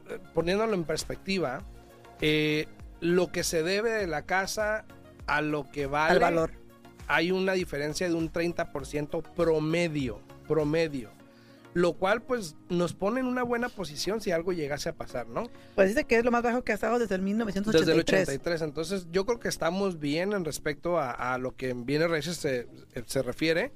eh, 0.09 0.19
poniéndolo 0.33 0.73
en 0.73 0.83
perspectiva, 0.83 1.63
eh, 2.19 2.67
lo 2.99 3.31
que 3.31 3.43
se 3.43 3.63
debe 3.63 3.91
de 3.91 4.07
la 4.07 4.23
casa 4.23 4.83
a 5.27 5.41
lo 5.41 5.71
que 5.71 5.87
vale, 5.87 6.13
Al 6.13 6.19
valor. 6.19 6.51
Hay 7.07 7.31
una 7.31 7.53
diferencia 7.53 8.07
de 8.07 8.13
un 8.15 8.31
30% 8.31 9.23
promedio, 9.35 10.19
promedio. 10.47 11.09
Lo 11.73 11.93
cual 11.93 12.23
pues 12.23 12.55
nos 12.69 12.93
pone 12.93 13.19
en 13.19 13.27
una 13.27 13.43
buena 13.43 13.69
posición 13.69 14.19
si 14.19 14.31
algo 14.31 14.51
llegase 14.51 14.89
a 14.89 14.93
pasar, 14.93 15.27
¿no? 15.27 15.43
Pues 15.75 15.89
dice 15.89 16.05
que 16.05 16.17
es 16.17 16.25
lo 16.25 16.31
más 16.31 16.41
bajo 16.41 16.63
que 16.63 16.71
ha 16.71 16.75
estado 16.75 16.97
desde 16.97 17.13
el 17.15 17.21
Desde 17.21 17.31
el 17.31 17.37
1983. 17.37 18.21
83. 18.29 18.61
Entonces, 18.63 19.07
yo 19.11 19.25
creo 19.27 19.39
que 19.39 19.47
estamos 19.47 19.99
bien 19.99 20.33
en 20.33 20.43
respecto 20.43 20.97
a, 20.97 21.11
a 21.11 21.37
lo 21.37 21.55
que 21.55 21.69
en 21.69 21.85
bienes 21.85 22.09
raíces 22.09 22.37
se, 22.37 22.67
se 23.05 23.21
refiere. 23.21 23.73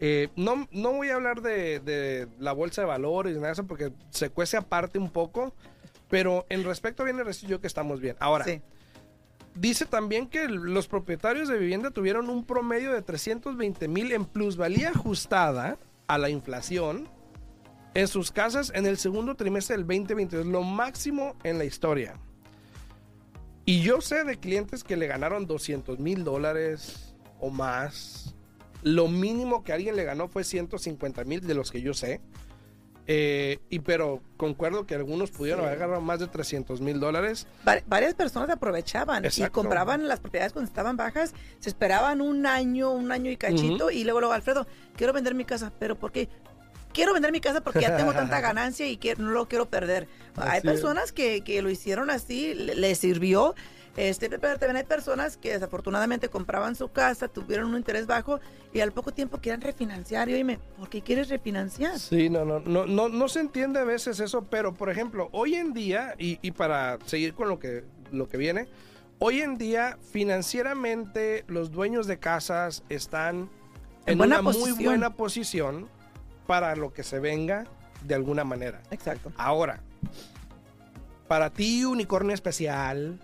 Eh, 0.00 0.30
no, 0.34 0.66
no 0.72 0.92
voy 0.94 1.10
a 1.10 1.14
hablar 1.14 1.42
de, 1.42 1.78
de 1.78 2.26
la 2.40 2.52
bolsa 2.52 2.82
de 2.82 2.88
valores 2.88 3.34
ni 3.34 3.38
nada 3.38 3.48
de 3.48 3.52
eso 3.52 3.66
porque 3.66 3.92
se 4.10 4.30
cuece 4.30 4.56
aparte 4.56 4.98
un 4.98 5.10
poco. 5.10 5.54
Pero 6.08 6.46
en 6.48 6.64
respecto 6.64 7.02
a 7.02 7.04
bienes 7.04 7.24
raíces, 7.24 7.42
yo 7.42 7.48
creo 7.48 7.60
que 7.60 7.66
estamos 7.68 8.00
bien. 8.00 8.16
Ahora, 8.18 8.44
Sí. 8.44 8.60
Dice 9.54 9.86
también 9.86 10.28
que 10.28 10.48
los 10.48 10.88
propietarios 10.88 11.48
de 11.48 11.58
vivienda 11.58 11.90
tuvieron 11.90 12.30
un 12.30 12.44
promedio 12.44 12.92
de 12.92 13.02
320 13.02 13.88
mil 13.88 14.12
en 14.12 14.24
plusvalía 14.24 14.90
ajustada 14.90 15.78
a 16.06 16.18
la 16.18 16.30
inflación 16.30 17.08
en 17.94 18.08
sus 18.08 18.32
casas 18.32 18.72
en 18.74 18.86
el 18.86 18.96
segundo 18.98 19.36
trimestre 19.36 19.76
del 19.76 19.86
2022, 19.86 20.46
lo 20.46 20.62
máximo 20.62 21.36
en 21.44 21.58
la 21.58 21.64
historia. 21.64 22.18
Y 23.64 23.80
yo 23.80 24.00
sé 24.00 24.24
de 24.24 24.36
clientes 24.36 24.84
que 24.84 24.96
le 24.96 25.06
ganaron 25.06 25.46
200 25.46 25.98
mil 25.98 26.24
dólares 26.24 27.14
o 27.40 27.50
más. 27.50 28.34
Lo 28.82 29.08
mínimo 29.08 29.64
que 29.64 29.72
alguien 29.72 29.96
le 29.96 30.04
ganó 30.04 30.28
fue 30.28 30.44
150 30.44 31.24
mil 31.24 31.46
de 31.46 31.54
los 31.54 31.70
que 31.70 31.80
yo 31.80 31.94
sé. 31.94 32.20
Eh, 33.06 33.58
y 33.68 33.80
pero 33.80 34.22
concuerdo 34.38 34.86
que 34.86 34.94
algunos 34.94 35.30
pudieron 35.30 35.60
Sí. 35.60 35.66
haber 35.66 35.78
ganado 35.78 36.00
más 36.00 36.20
de 36.20 36.26
300 36.26 36.80
mil 36.80 37.00
dólares. 37.00 37.46
Va- 37.68 37.82
varias 37.86 38.14
personas 38.14 38.48
aprovechaban 38.50 39.24
y 39.24 39.26
Exacto. 39.26 39.52
compraban 39.60 40.08
las 40.08 40.20
propiedades 40.20 40.52
cuando 40.54 40.68
estaban 40.68 40.96
bajas, 40.96 41.34
se 41.60 41.68
esperaban 41.68 42.20
un 42.22 42.46
año, 42.46 42.90
un 42.92 43.12
año 43.12 43.30
y 43.30 43.36
cachito, 43.36 43.90
y 43.90 44.04
luego, 44.04 44.20
luego, 44.20 44.32
Alfredo, 44.32 44.66
quiero 44.96 45.12
vender 45.12 45.34
mi 45.34 45.44
casa, 45.44 45.70
pero 45.78 45.98
¿por 45.98 46.12
qué? 46.12 46.28
quiero 46.94 47.12
vender 47.12 47.32
mi 47.32 47.40
casa 47.40 47.60
porque 47.60 47.80
ya 47.80 47.96
tengo 47.96 48.12
tanta 48.14 48.40
ganancia 48.40 48.86
y 48.88 48.96
que 48.96 49.16
no 49.16 49.30
lo 49.32 49.48
quiero 49.48 49.68
perder. 49.68 50.06
hay 50.36 50.48
Así 50.48 50.56
es. 50.58 50.62
personas 50.62 51.10
que, 51.12 51.42
que 51.42 51.60
lo 51.60 51.68
hicieron 51.68 52.08
así, 52.08 52.54
le, 52.54 52.74
le 52.76 52.94
sirvió. 52.94 53.54
Este, 53.96 54.28
pero 54.28 54.58
también 54.58 54.76
hay 54.76 54.84
personas 54.84 55.36
que 55.36 55.52
desafortunadamente 55.52 56.28
compraban 56.28 56.74
su 56.74 56.90
casa, 56.90 57.28
tuvieron 57.28 57.70
un 57.70 57.76
interés 57.76 58.06
bajo 58.06 58.40
y 58.72 58.80
al 58.80 58.92
poco 58.92 59.12
tiempo 59.12 59.38
quieren 59.38 59.60
refinanciar. 59.60 60.28
Y 60.28 60.34
oíme, 60.34 60.58
¿por 60.76 60.88
qué 60.88 61.00
quieres 61.00 61.28
refinanciar? 61.28 61.98
Sí, 61.98 62.28
no, 62.28 62.44
no, 62.44 62.60
no, 62.60 62.86
no, 62.86 63.08
no 63.08 63.28
se 63.28 63.40
entiende 63.40 63.78
a 63.78 63.84
veces 63.84 64.18
eso, 64.18 64.44
pero 64.44 64.74
por 64.74 64.90
ejemplo, 64.90 65.28
hoy 65.32 65.54
en 65.54 65.72
día, 65.72 66.14
y, 66.18 66.38
y 66.42 66.50
para 66.50 66.98
seguir 67.06 67.34
con 67.34 67.48
lo 67.48 67.60
que, 67.60 67.84
lo 68.10 68.28
que 68.28 68.36
viene, 68.36 68.66
hoy 69.20 69.40
en 69.40 69.58
día 69.58 69.96
financieramente 70.10 71.44
los 71.46 71.70
dueños 71.70 72.06
de 72.06 72.18
casas 72.18 72.82
están 72.88 73.48
En 74.06 74.20
una 74.20 74.42
muy 74.42 74.72
buena 74.72 75.14
posición 75.14 75.88
para 76.46 76.74
lo 76.74 76.92
que 76.92 77.04
se 77.04 77.20
venga 77.20 77.64
de 78.02 78.14
alguna 78.14 78.44
manera. 78.44 78.82
Exacto. 78.90 79.32
Ahora, 79.36 79.80
para 81.28 81.50
ti, 81.50 81.84
unicornio 81.84 82.34
especial. 82.34 83.18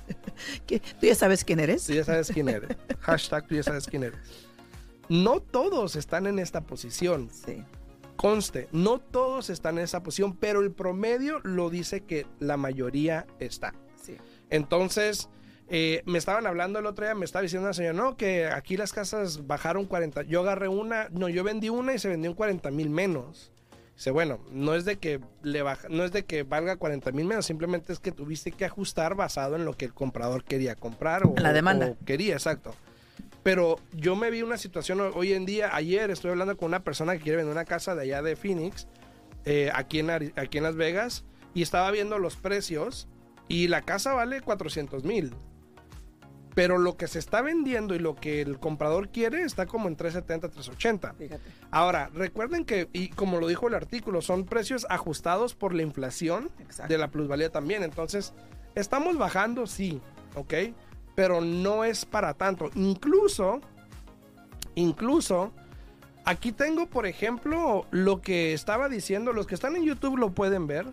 ¿Tú 0.66 1.06
ya 1.06 1.14
sabes 1.14 1.44
quién 1.44 1.60
eres? 1.60 1.86
tú 1.86 1.92
ya 1.92 2.04
sabes 2.04 2.30
quién 2.32 2.48
eres. 2.48 2.76
Hashtag 3.00 3.46
tú 3.46 3.54
ya 3.54 3.62
sabes 3.62 3.86
quién 3.86 4.04
eres. 4.04 4.18
No 5.08 5.40
todos 5.40 5.96
están 5.96 6.26
en 6.26 6.38
esta 6.38 6.62
posición. 6.62 7.30
Sí. 7.30 7.64
Conste, 8.16 8.68
no 8.72 8.98
todos 8.98 9.50
están 9.50 9.78
en 9.78 9.84
esa 9.84 10.02
posición, 10.02 10.36
pero 10.36 10.60
el 10.60 10.72
promedio 10.72 11.40
lo 11.40 11.70
dice 11.70 12.02
que 12.02 12.26
la 12.38 12.56
mayoría 12.56 13.26
está. 13.38 13.74
Sí. 14.00 14.16
Entonces, 14.50 15.28
eh, 15.68 16.02
me 16.04 16.18
estaban 16.18 16.46
hablando 16.46 16.78
el 16.78 16.86
otro 16.86 17.04
día, 17.04 17.14
me 17.14 17.24
estaba 17.24 17.42
diciendo 17.42 17.66
una 17.66 17.72
señora, 17.72 17.94
no, 17.94 18.16
que 18.16 18.46
aquí 18.46 18.76
las 18.76 18.92
casas 18.92 19.46
bajaron 19.46 19.86
40. 19.86 20.22
Yo 20.24 20.40
agarré 20.40 20.68
una, 20.68 21.08
no, 21.10 21.28
yo 21.28 21.42
vendí 21.44 21.70
una 21.70 21.94
y 21.94 21.98
se 21.98 22.08
vendió 22.08 22.30
en 22.30 22.36
40 22.36 22.70
mil 22.70 22.90
menos. 22.90 23.50
Dice, 24.02 24.10
bueno, 24.10 24.40
no 24.50 24.74
es 24.74 24.84
de 24.84 24.96
que 24.98 25.20
le 25.44 25.62
baja, 25.62 25.86
no 25.88 26.02
es 26.02 26.10
de 26.10 26.24
que 26.24 26.42
valga 26.42 26.74
40 26.74 27.12
mil 27.12 27.24
menos, 27.24 27.46
simplemente 27.46 27.92
es 27.92 28.00
que 28.00 28.10
tuviste 28.10 28.50
que 28.50 28.64
ajustar 28.64 29.14
basado 29.14 29.54
en 29.54 29.64
lo 29.64 29.74
que 29.76 29.84
el 29.84 29.94
comprador 29.94 30.42
quería 30.42 30.74
comprar 30.74 31.24
o, 31.24 31.36
la 31.40 31.52
demanda. 31.52 31.86
o 31.86 32.04
quería, 32.04 32.34
exacto. 32.34 32.74
Pero 33.44 33.76
yo 33.92 34.16
me 34.16 34.32
vi 34.32 34.42
una 34.42 34.56
situación 34.56 35.00
ho- 35.00 35.12
hoy 35.14 35.34
en 35.34 35.46
día, 35.46 35.70
ayer 35.72 36.10
estoy 36.10 36.32
hablando 36.32 36.56
con 36.56 36.66
una 36.66 36.82
persona 36.82 37.12
que 37.16 37.20
quiere 37.22 37.36
vender 37.36 37.52
una 37.52 37.64
casa 37.64 37.94
de 37.94 38.02
allá 38.02 38.22
de 38.22 38.34
Phoenix, 38.34 38.88
eh, 39.44 39.70
aquí, 39.72 40.00
en, 40.00 40.10
aquí 40.10 40.58
en 40.58 40.64
Las 40.64 40.74
Vegas, 40.74 41.24
y 41.54 41.62
estaba 41.62 41.88
viendo 41.92 42.18
los 42.18 42.34
precios 42.34 43.06
y 43.46 43.68
la 43.68 43.82
casa 43.82 44.14
vale 44.14 44.40
400 44.40 45.04
mil. 45.04 45.32
Pero 46.54 46.78
lo 46.78 46.96
que 46.96 47.08
se 47.08 47.18
está 47.18 47.40
vendiendo 47.40 47.94
y 47.94 47.98
lo 47.98 48.14
que 48.14 48.42
el 48.42 48.58
comprador 48.58 49.08
quiere 49.08 49.42
está 49.42 49.66
como 49.66 49.88
en 49.88 49.96
370, 49.96 50.48
380. 50.48 51.14
Fíjate. 51.14 51.42
Ahora, 51.70 52.10
recuerden 52.12 52.64
que, 52.64 52.88
y 52.92 53.08
como 53.08 53.40
lo 53.40 53.46
dijo 53.46 53.68
el 53.68 53.74
artículo, 53.74 54.20
son 54.20 54.44
precios 54.44 54.86
ajustados 54.90 55.54
por 55.54 55.74
la 55.74 55.82
inflación 55.82 56.50
Exacto. 56.58 56.92
de 56.92 56.98
la 56.98 57.08
plusvalía 57.08 57.50
también. 57.50 57.82
Entonces, 57.82 58.34
estamos 58.74 59.16
bajando, 59.16 59.66
sí, 59.66 60.00
¿ok? 60.34 60.54
Pero 61.14 61.40
no 61.40 61.84
es 61.84 62.04
para 62.04 62.34
tanto. 62.34 62.70
Incluso, 62.74 63.60
incluso, 64.74 65.52
aquí 66.24 66.52
tengo, 66.52 66.86
por 66.86 67.06
ejemplo, 67.06 67.86
lo 67.90 68.20
que 68.20 68.52
estaba 68.52 68.88
diciendo, 68.88 69.32
los 69.32 69.46
que 69.46 69.54
están 69.54 69.76
en 69.76 69.84
YouTube 69.84 70.18
lo 70.18 70.32
pueden 70.32 70.66
ver. 70.66 70.86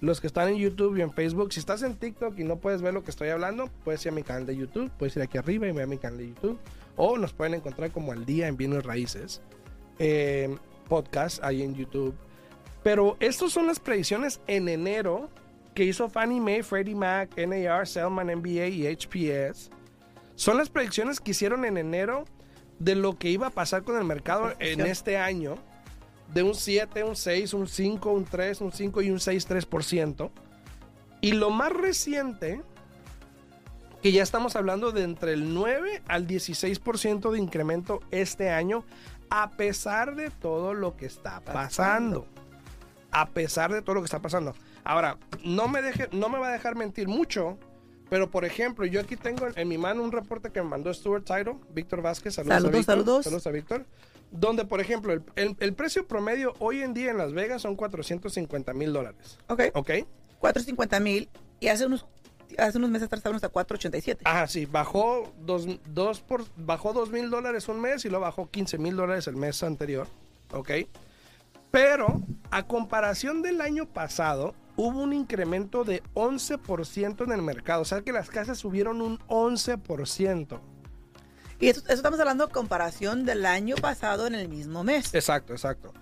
Los 0.00 0.20
que 0.20 0.26
están 0.26 0.48
en 0.48 0.56
YouTube 0.56 0.96
y 0.96 1.02
en 1.02 1.12
Facebook, 1.12 1.52
si 1.52 1.60
estás 1.60 1.82
en 1.82 1.96
TikTok 1.96 2.38
y 2.38 2.44
no 2.44 2.56
puedes 2.56 2.82
ver 2.82 2.92
lo 2.92 3.02
que 3.02 3.10
estoy 3.10 3.28
hablando, 3.30 3.70
puedes 3.84 4.04
ir 4.04 4.12
a 4.12 4.14
mi 4.14 4.22
canal 4.22 4.44
de 4.46 4.56
YouTube, 4.56 4.90
puedes 4.98 5.16
ir 5.16 5.22
aquí 5.22 5.38
arriba 5.38 5.66
y 5.66 5.72
ver 5.72 5.86
mi 5.86 5.96
canal 5.98 6.18
de 6.18 6.28
YouTube. 6.28 6.58
O 6.96 7.16
nos 7.18 7.32
pueden 7.32 7.54
encontrar 7.54 7.90
como 7.90 8.12
al 8.12 8.24
día 8.26 8.46
en 8.48 8.56
Bienes 8.56 8.84
Raíces. 8.84 9.40
eh, 9.98 10.54
podcast 10.88 11.42
ahí 11.42 11.62
en 11.62 11.74
YouTube. 11.74 12.14
Pero 12.82 13.16
estas 13.18 13.50
son 13.52 13.66
las 13.66 13.80
predicciones 13.80 14.40
en 14.46 14.68
enero 14.68 15.30
que 15.74 15.84
hizo 15.84 16.08
Fannie 16.08 16.40
Mae, 16.40 16.62
Freddie 16.62 16.94
Mac, 16.94 17.36
NAR, 17.36 17.86
Selman, 17.86 18.28
NBA 18.28 18.66
y 18.68 18.86
HPS. 18.86 19.70
Son 20.36 20.56
las 20.56 20.68
predicciones 20.68 21.18
que 21.20 21.32
hicieron 21.32 21.64
en 21.64 21.76
enero 21.78 22.24
de 22.78 22.94
lo 22.94 23.18
que 23.18 23.30
iba 23.30 23.48
a 23.48 23.50
pasar 23.50 23.82
con 23.82 23.96
el 23.96 24.04
mercado 24.04 24.52
en 24.58 24.82
este 24.82 25.16
año. 25.16 25.56
De 26.32 26.42
un 26.42 26.54
7, 26.54 27.04
un 27.04 27.16
6, 27.16 27.54
un 27.54 27.66
5, 27.66 28.10
un 28.10 28.24
3, 28.24 28.60
un 28.60 28.72
5 28.72 29.02
y 29.02 29.10
un 29.10 29.20
6, 29.20 29.48
3%. 29.48 30.30
Y 31.20 31.32
lo 31.32 31.50
más 31.50 31.72
reciente, 31.72 32.62
que 34.02 34.12
ya 34.12 34.22
estamos 34.22 34.56
hablando 34.56 34.92
de 34.92 35.02
entre 35.02 35.32
el 35.32 35.54
9 35.54 36.02
al 36.08 36.26
16% 36.26 37.30
de 37.30 37.38
incremento 37.38 38.00
este 38.10 38.50
año, 38.50 38.84
a 39.30 39.50
pesar 39.50 40.14
de 40.14 40.30
todo 40.30 40.74
lo 40.74 40.96
que 40.96 41.06
está 41.06 41.40
pasando. 41.40 42.26
A 43.10 43.26
pesar 43.26 43.72
de 43.72 43.82
todo 43.82 43.94
lo 43.94 44.00
que 44.02 44.06
está 44.06 44.20
pasando. 44.20 44.54
Ahora, 44.84 45.18
no 45.42 45.68
me, 45.68 45.82
deje, 45.82 46.08
no 46.12 46.28
me 46.28 46.38
va 46.38 46.48
a 46.48 46.52
dejar 46.52 46.76
mentir 46.76 47.08
mucho, 47.08 47.58
pero 48.08 48.30
por 48.30 48.44
ejemplo, 48.44 48.86
yo 48.86 49.00
aquí 49.00 49.16
tengo 49.16 49.46
en, 49.46 49.52
en 49.58 49.68
mi 49.68 49.78
mano 49.78 50.02
un 50.02 50.12
reporte 50.12 50.50
que 50.50 50.62
me 50.62 50.68
mandó 50.68 50.92
Stuart 50.92 51.24
Tyro, 51.24 51.60
Víctor 51.70 52.02
Vázquez. 52.02 52.34
Saludos, 52.34 52.54
Saludos, 52.56 52.74
a 52.74 52.76
Víctor, 52.78 52.94
saludos. 52.96 53.24
Saludos 53.24 53.46
a 53.46 53.50
Víctor. 53.50 53.86
Donde, 54.30 54.64
por 54.64 54.80
ejemplo, 54.80 55.12
el, 55.12 55.22
el- 55.36 55.56
el 55.60 55.74
precio 55.74 56.06
promedio 56.06 56.52
hoy 56.58 56.82
en 56.82 56.94
día 56.94 57.10
en 57.10 57.18
Las 57.18 57.32
Vegas 57.32 57.62
son 57.62 57.76
450 57.76 58.72
mil 58.74 58.92
dólares. 58.92 59.38
Ok. 59.48 59.62
¿Ok? 59.74 59.90
450 60.40 61.00
mil 61.00 61.28
y 61.60 61.68
hace 61.68 61.86
unos, 61.86 62.06
hace 62.58 62.76
unos 62.78 62.90
meses 62.90 63.06
atrás 63.06 63.20
estábamos 63.20 63.42
a 63.44 63.48
487. 63.48 64.22
Ajá, 64.24 64.46
sí, 64.48 64.66
bajó 64.66 65.32
dos, 65.40 65.66
dos 65.86 66.20
por, 66.20 66.44
bajó 66.56 66.92
dos 66.92 67.10
mil 67.10 67.30
dólares 67.30 67.68
un 67.68 67.80
mes 67.80 68.04
y 68.04 68.08
luego 68.08 68.24
bajó 68.24 68.50
15 68.50 68.78
mil 68.78 68.96
dólares 68.96 69.26
el 69.28 69.36
mes 69.36 69.62
anterior, 69.62 70.06
¿ok? 70.52 70.70
Pero 71.70 72.20
a 72.50 72.66
comparación 72.66 73.42
del 73.42 73.60
año 73.60 73.86
pasado, 73.86 74.54
hubo 74.76 75.00
un 75.00 75.12
incremento 75.12 75.84
de 75.84 76.02
11% 76.14 77.24
en 77.24 77.32
el 77.32 77.42
mercado, 77.42 77.82
o 77.82 77.84
sea 77.84 78.02
que 78.02 78.12
las 78.12 78.30
casas 78.30 78.58
subieron 78.58 79.00
un 79.00 79.18
11%. 79.28 80.60
Y 81.58 81.68
eso, 81.68 81.80
eso 81.80 81.92
estamos 81.94 82.20
hablando 82.20 82.46
de 82.46 82.52
comparación 82.52 83.24
del 83.24 83.46
año 83.46 83.76
pasado 83.76 84.26
en 84.26 84.34
el 84.34 84.48
mismo 84.48 84.84
mes. 84.84 85.14
Exacto, 85.14 85.54
exacto. 85.54 85.92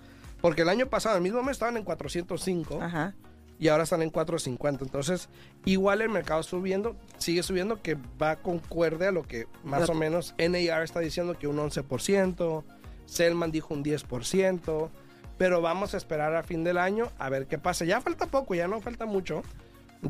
Porque 0.41 0.63
el 0.63 0.69
año 0.69 0.87
pasado, 0.87 1.15
el 1.15 1.23
mismo 1.23 1.41
mes, 1.41 1.53
estaban 1.53 1.77
en 1.77 1.83
405 1.83 2.81
Ajá. 2.81 3.15
y 3.57 3.69
ahora 3.69 3.83
están 3.83 4.01
en 4.01 4.09
450. 4.09 4.83
Entonces, 4.83 5.29
igual 5.63 6.01
el 6.01 6.09
mercado 6.09 6.43
subiendo, 6.43 6.97
sigue 7.17 7.41
subiendo, 7.41 7.81
que 7.81 7.97
va 8.21 8.35
concuerde 8.35 9.07
a 9.07 9.11
lo 9.11 9.23
que 9.23 9.47
más 9.63 9.89
o 9.89 9.93
menos 9.93 10.35
NAR 10.37 10.83
está 10.83 10.99
diciendo 10.99 11.39
que 11.39 11.47
un 11.47 11.57
11%, 11.57 12.63
Selman 13.05 13.51
dijo 13.51 13.73
un 13.73 13.83
10%, 13.83 14.89
pero 15.37 15.61
vamos 15.61 15.93
a 15.93 15.97
esperar 15.97 16.35
a 16.35 16.43
fin 16.43 16.63
del 16.63 16.77
año 16.77 17.11
a 17.17 17.29
ver 17.29 17.47
qué 17.47 17.57
pasa. 17.57 17.85
Ya 17.85 18.01
falta 18.01 18.27
poco, 18.27 18.55
ya 18.55 18.67
no 18.67 18.81
falta 18.81 19.05
mucho. 19.05 19.43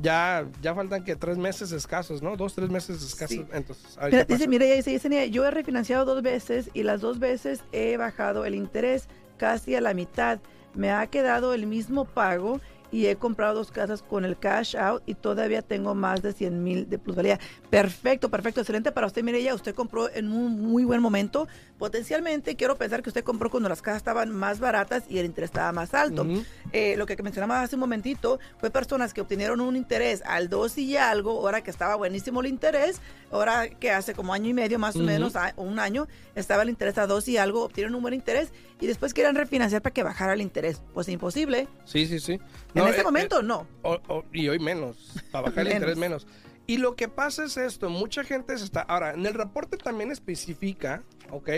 Ya, 0.01 0.45
ya 0.61 0.75
faltan 0.75 1.03
que 1.03 1.15
tres 1.15 1.37
meses 1.37 1.71
escasos, 1.71 2.21
¿no? 2.21 2.35
Dos, 2.35 2.53
tres 2.53 2.69
meses 2.69 3.01
escasos. 3.01 3.37
Sí. 3.37 3.45
Entonces, 3.53 3.97
a 3.97 4.05
ver 4.05 4.11
Mira, 4.11 4.25
qué 4.25 4.33
dice, 4.33 4.47
mira, 4.47 4.65
ella 4.65 4.75
dice, 4.75 4.91
Yesenia, 4.91 5.25
yo 5.25 5.45
he 5.45 5.51
refinanciado 5.51 6.05
dos 6.05 6.21
veces 6.21 6.69
y 6.73 6.83
las 6.83 7.01
dos 7.01 7.19
veces 7.19 7.63
he 7.71 7.95
bajado 7.95 8.45
el 8.45 8.55
interés 8.55 9.07
casi 9.37 9.75
a 9.75 9.81
la 9.81 9.93
mitad. 9.93 10.39
Me 10.73 10.91
ha 10.91 11.07
quedado 11.07 11.53
el 11.53 11.65
mismo 11.67 12.03
pago 12.03 12.59
y 12.95 13.07
he 13.07 13.17
comprado 13.17 13.55
dos 13.55 13.71
casas 13.71 14.01
con 14.01 14.23
el 14.23 14.37
cash 14.39 14.77
out 14.77 15.03
y 15.05 15.15
todavía 15.15 15.61
tengo 15.61 15.93
más 15.95 16.21
de 16.21 16.31
100 16.31 16.63
mil 16.63 16.89
de 16.89 16.97
plusvalía. 16.97 17.41
Perfecto, 17.69 18.29
perfecto, 18.29 18.61
excelente 18.61 18.93
para 18.93 19.05
usted. 19.07 19.21
Mire, 19.21 19.39
ella, 19.39 19.53
usted 19.53 19.75
compró 19.75 20.09
en 20.13 20.31
un 20.31 20.61
muy 20.61 20.85
buen 20.85 21.01
momento. 21.01 21.45
Potencialmente, 21.77 22.55
quiero 22.55 22.77
pensar 22.77 23.03
que 23.03 23.09
usted 23.09 23.25
compró 23.25 23.49
cuando 23.49 23.67
las 23.67 23.81
casas 23.81 23.97
estaban 23.97 24.31
más 24.31 24.61
baratas 24.61 25.03
y 25.09 25.17
el 25.17 25.25
interés 25.25 25.49
estaba 25.49 25.73
más 25.73 25.93
alto. 25.93 26.23
Eh, 26.71 26.95
lo 26.97 27.05
que 27.05 27.21
mencionaba 27.21 27.61
hace 27.61 27.75
un 27.75 27.81
momentito 27.81 28.39
fue 28.59 28.69
personas 28.69 29.13
que 29.13 29.19
obtuvieron 29.19 29.59
un 29.59 29.75
interés 29.75 30.23
al 30.25 30.47
2 30.47 30.77
y 30.77 30.95
algo, 30.95 31.31
ahora 31.31 31.61
que 31.63 31.71
estaba 31.71 31.95
buenísimo 31.95 32.39
el 32.39 32.47
interés, 32.47 33.01
ahora 33.29 33.67
que 33.67 33.91
hace 33.91 34.13
como 34.13 34.33
año 34.33 34.49
y 34.49 34.53
medio 34.53 34.79
más 34.79 34.95
o 34.95 34.99
menos, 34.99 35.35
a- 35.35 35.53
un 35.57 35.79
año, 35.79 36.07
estaba 36.33 36.63
el 36.63 36.69
interés 36.69 36.97
a 36.97 37.07
2 37.07 37.27
y 37.27 37.37
algo, 37.37 37.63
obtuvieron 37.65 37.93
un 37.93 38.01
buen 38.01 38.13
interés 38.13 38.53
y 38.79 38.87
después 38.87 39.13
quieren 39.13 39.35
refinanciar 39.35 39.81
para 39.81 39.93
que 39.93 40.03
bajara 40.03 40.33
el 40.33 40.41
interés. 40.41 40.81
Pues 40.93 41.07
imposible. 41.09 41.67
Sí, 41.85 42.05
sí, 42.07 42.19
sí. 42.19 42.33
en 42.33 42.41
No, 42.73 42.87
este 42.87 43.01
eh, 43.01 43.03
momento 43.03 43.39
eh, 43.39 43.43
no. 43.43 43.67
O- 43.83 43.99
o- 44.07 44.25
y 44.33 44.47
hoy 44.49 44.59
menos, 44.59 45.13
para 45.31 45.47
bajar 45.49 45.67
el 45.67 45.73
interés 45.75 45.97
menos. 45.97 46.27
Y 46.67 46.77
lo 46.77 46.95
que 46.95 47.07
pasa 47.07 47.43
es 47.45 47.57
esto, 47.57 47.89
mucha 47.89 48.23
gente 48.23 48.57
se 48.57 48.63
está... 48.65 48.81
Ahora, 48.81 49.13
en 49.13 49.25
el 49.25 49.33
reporte 49.35 49.77
también 49.77 50.11
especifica, 50.11 51.03
¿ok? 51.29 51.49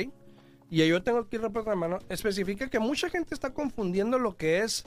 Y 0.69 0.85
yo 0.85 1.01
tengo 1.01 1.19
aquí 1.19 1.37
el 1.37 1.43
reporte 1.43 1.69
en 1.69 1.79
la 1.79 1.87
mano, 1.87 1.99
especifica 2.09 2.67
que 2.69 2.79
mucha 2.79 3.09
gente 3.09 3.33
está 3.33 3.53
confundiendo 3.53 4.19
lo 4.19 4.35
que 4.35 4.59
es 4.63 4.83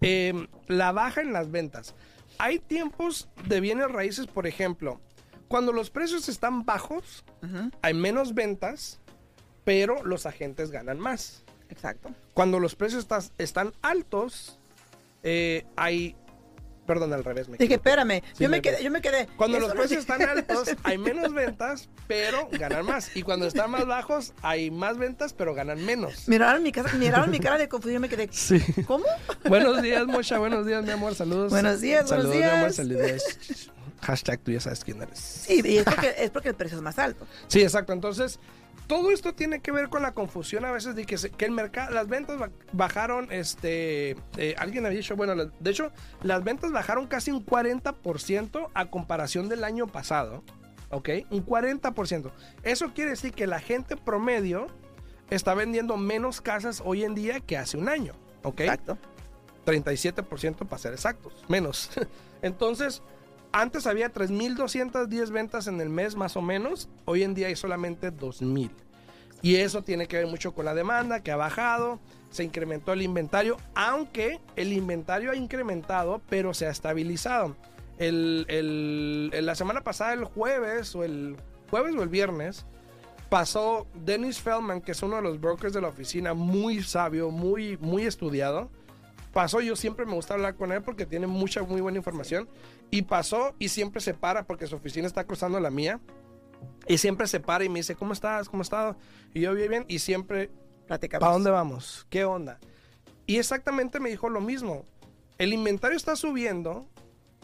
eh, 0.00 0.32
la 0.66 0.90
baja 0.90 1.20
en 1.20 1.32
las 1.32 1.52
ventas. 1.52 1.94
Hay 2.38 2.58
tiempos 2.58 3.28
de 3.46 3.60
bienes 3.60 3.88
raíces, 3.92 4.26
por 4.26 4.48
ejemplo, 4.48 5.00
cuando 5.46 5.72
los 5.72 5.90
precios 5.90 6.28
están 6.28 6.64
bajos, 6.64 7.24
hay 7.82 7.94
menos 7.94 8.34
ventas, 8.34 8.98
pero 9.64 10.02
los 10.04 10.26
agentes 10.26 10.70
ganan 10.72 10.98
más. 10.98 11.44
Exacto. 11.70 12.10
Cuando 12.34 12.58
los 12.60 12.74
precios 12.74 13.02
estás- 13.04 13.32
están 13.38 13.72
altos, 13.82 14.58
eh, 15.22 15.64
hay 15.76 16.16
Perdón, 16.86 17.12
al 17.12 17.22
revés. 17.22 17.48
Me 17.48 17.56
Dije, 17.56 17.74
espérame, 17.74 18.20
Sí, 18.32 18.42
yo, 18.42 18.48
me 18.48 18.56
me- 18.56 18.62
quedé, 18.62 18.82
yo 18.82 18.90
me 18.90 19.00
quedé. 19.00 19.28
Cuando 19.36 19.58
Eso 19.58 19.66
los 19.68 19.76
no- 19.76 19.80
precios 19.80 20.00
están 20.00 20.22
altos, 20.22 20.70
hay 20.82 20.98
menos 21.22 21.32
ventas, 21.32 21.88
pero 22.08 22.48
ganan 22.50 22.84
más. 22.84 23.14
Y 23.16 23.22
cuando 23.22 23.46
están 23.46 23.70
más 23.70 23.86
bajos, 23.86 24.32
hay 24.42 24.72
más 24.72 24.98
ventas, 24.98 25.32
pero 25.32 25.54
ganan 25.54 25.84
menos. 25.84 26.26
Miraron 26.26 26.64
mi, 26.64 26.72
casa, 26.72 26.96
miraron 26.96 27.30
mi 27.30 27.38
cara 27.38 27.58
de 27.58 27.68
confusión 27.68 27.98
y 27.98 27.98
me 28.00 28.08
quedé. 28.08 28.28
Sí. 28.32 28.58
¿Cómo? 28.88 29.04
Buenos 29.48 29.82
días, 29.82 30.04
Mocha. 30.06 30.38
Buenos 30.40 30.66
días, 30.66 30.82
mi 30.82 30.90
amor. 30.90 31.14
Saludos. 31.14 31.52
Buenos 31.52 31.80
días, 31.80 32.08
buenos 32.08 32.24
Saludos, 32.26 32.36
mi 32.36 32.42
amor. 32.42 32.58
días. 32.72 32.74
Saludos. 32.76 33.70
Hashtag 34.00 34.40
tú 34.40 34.50
ya 34.50 34.60
sabes 34.60 34.82
quién 34.82 35.00
eres. 35.00 35.18
Sí, 35.20 35.62
y 35.64 35.76
es 35.78 35.84
porque, 35.84 36.14
es 36.18 36.30
porque 36.30 36.48
el 36.48 36.54
precio 36.56 36.76
es 36.78 36.82
más 36.82 36.98
alto. 36.98 37.24
Sí, 37.46 37.62
exacto. 37.62 37.92
Entonces, 37.92 38.40
todo 38.86 39.10
esto 39.12 39.34
tiene 39.34 39.60
que 39.60 39.70
ver 39.72 39.88
con 39.88 40.02
la 40.02 40.12
confusión 40.12 40.64
a 40.64 40.72
veces 40.72 40.94
de 40.94 41.04
que, 41.06 41.16
se- 41.18 41.30
que 41.30 41.44
el 41.44 41.52
mercado, 41.52 41.92
las 41.94 42.08
ventas 42.08 42.38
ba- 42.38 42.50
bajaron, 42.72 43.30
este, 43.30 44.16
eh, 44.36 44.54
alguien 44.58 44.84
había 44.86 44.98
dicho, 44.98 45.14
bueno, 45.16 45.34
de 45.36 45.70
hecho, 45.70 45.92
las 46.22 46.42
ventas 46.42 46.72
bajaron 46.72 47.06
casi 47.06 47.30
un 47.30 47.44
40% 47.46 48.70
a 48.74 48.90
comparación 48.90 49.48
del 49.48 49.62
año 49.64 49.86
pasado, 49.86 50.42
¿ok? 50.90 51.08
Un 51.30 51.46
40%. 51.46 52.32
Eso 52.62 52.92
quiere 52.92 53.10
decir 53.10 53.32
que 53.32 53.46
la 53.46 53.60
gente 53.60 53.96
promedio 53.96 54.66
está 55.30 55.54
vendiendo 55.54 55.96
menos 55.96 56.40
casas 56.40 56.82
hoy 56.84 57.04
en 57.04 57.14
día 57.14 57.38
que 57.40 57.56
hace 57.56 57.76
un 57.76 57.88
año, 57.88 58.14
¿ok? 58.42 58.60
Exacto. 58.62 58.98
37% 59.66 60.66
para 60.66 60.78
ser 60.78 60.92
exactos, 60.94 61.44
menos. 61.48 61.90
Entonces, 62.42 63.02
antes 63.52 63.86
había 63.86 64.12
3.210 64.12 65.30
ventas 65.30 65.66
en 65.66 65.80
el 65.80 65.88
mes 65.88 66.16
más 66.16 66.36
o 66.36 66.42
menos, 66.42 66.88
hoy 67.04 67.22
en 67.22 67.34
día 67.34 67.48
hay 67.48 67.56
solamente 67.56 68.12
2.000. 68.12 68.70
Y 69.42 69.56
eso 69.56 69.82
tiene 69.82 70.06
que 70.06 70.18
ver 70.18 70.26
mucho 70.26 70.52
con 70.52 70.66
la 70.66 70.74
demanda 70.74 71.22
que 71.22 71.32
ha 71.32 71.36
bajado, 71.36 71.98
se 72.30 72.44
incrementó 72.44 72.92
el 72.92 73.02
inventario, 73.02 73.56
aunque 73.74 74.38
el 74.56 74.72
inventario 74.72 75.30
ha 75.30 75.36
incrementado, 75.36 76.20
pero 76.28 76.54
se 76.54 76.66
ha 76.66 76.70
estabilizado. 76.70 77.56
La 77.98 79.54
semana 79.54 79.82
pasada, 79.82 80.12
el 80.12 80.24
jueves 80.24 80.94
o 80.94 81.04
el 81.04 81.36
jueves 81.70 81.94
o 81.96 82.02
el 82.02 82.08
viernes, 82.08 82.66
pasó 83.30 83.86
Dennis 83.94 84.40
Feldman, 84.40 84.80
que 84.80 84.92
es 84.92 85.02
uno 85.02 85.16
de 85.16 85.22
los 85.22 85.40
brokers 85.40 85.72
de 85.72 85.80
la 85.80 85.88
oficina, 85.88 86.34
muy 86.34 86.82
sabio, 86.82 87.30
muy, 87.30 87.76
muy 87.78 88.04
estudiado. 88.04 88.70
Pasó, 89.32 89.60
yo 89.60 89.76
siempre 89.76 90.06
me 90.06 90.14
gusta 90.14 90.34
hablar 90.34 90.56
con 90.56 90.72
él 90.72 90.82
porque 90.82 91.06
tiene 91.06 91.26
mucha, 91.26 91.62
muy 91.62 91.80
buena 91.80 91.98
información. 91.98 92.48
Y 92.90 93.02
pasó 93.02 93.54
y 93.58 93.68
siempre 93.68 94.00
se 94.00 94.14
para 94.14 94.44
porque 94.44 94.66
su 94.66 94.76
oficina 94.76 95.06
está 95.06 95.24
cruzando 95.24 95.60
la 95.60 95.70
mía. 95.70 96.00
Y 96.88 96.98
siempre 96.98 97.26
se 97.26 97.40
para 97.40 97.64
y 97.64 97.68
me 97.68 97.78
dice, 97.78 97.94
¿cómo 97.94 98.12
estás? 98.12 98.48
¿Cómo 98.48 98.62
has 98.62 98.66
estado? 98.66 98.96
Y 99.32 99.40
yo, 99.40 99.54
bien, 99.54 99.70
bien. 99.70 99.84
Y 99.88 100.00
siempre, 100.00 100.50
Platicamos. 100.86 101.20
¿para 101.20 101.32
dónde 101.32 101.50
vamos? 101.50 102.06
¿Qué 102.10 102.24
onda? 102.24 102.58
Y 103.26 103.38
exactamente 103.38 104.00
me 104.00 104.10
dijo 104.10 104.28
lo 104.28 104.40
mismo. 104.40 104.84
El 105.38 105.52
inventario 105.52 105.96
está 105.96 106.16
subiendo, 106.16 106.88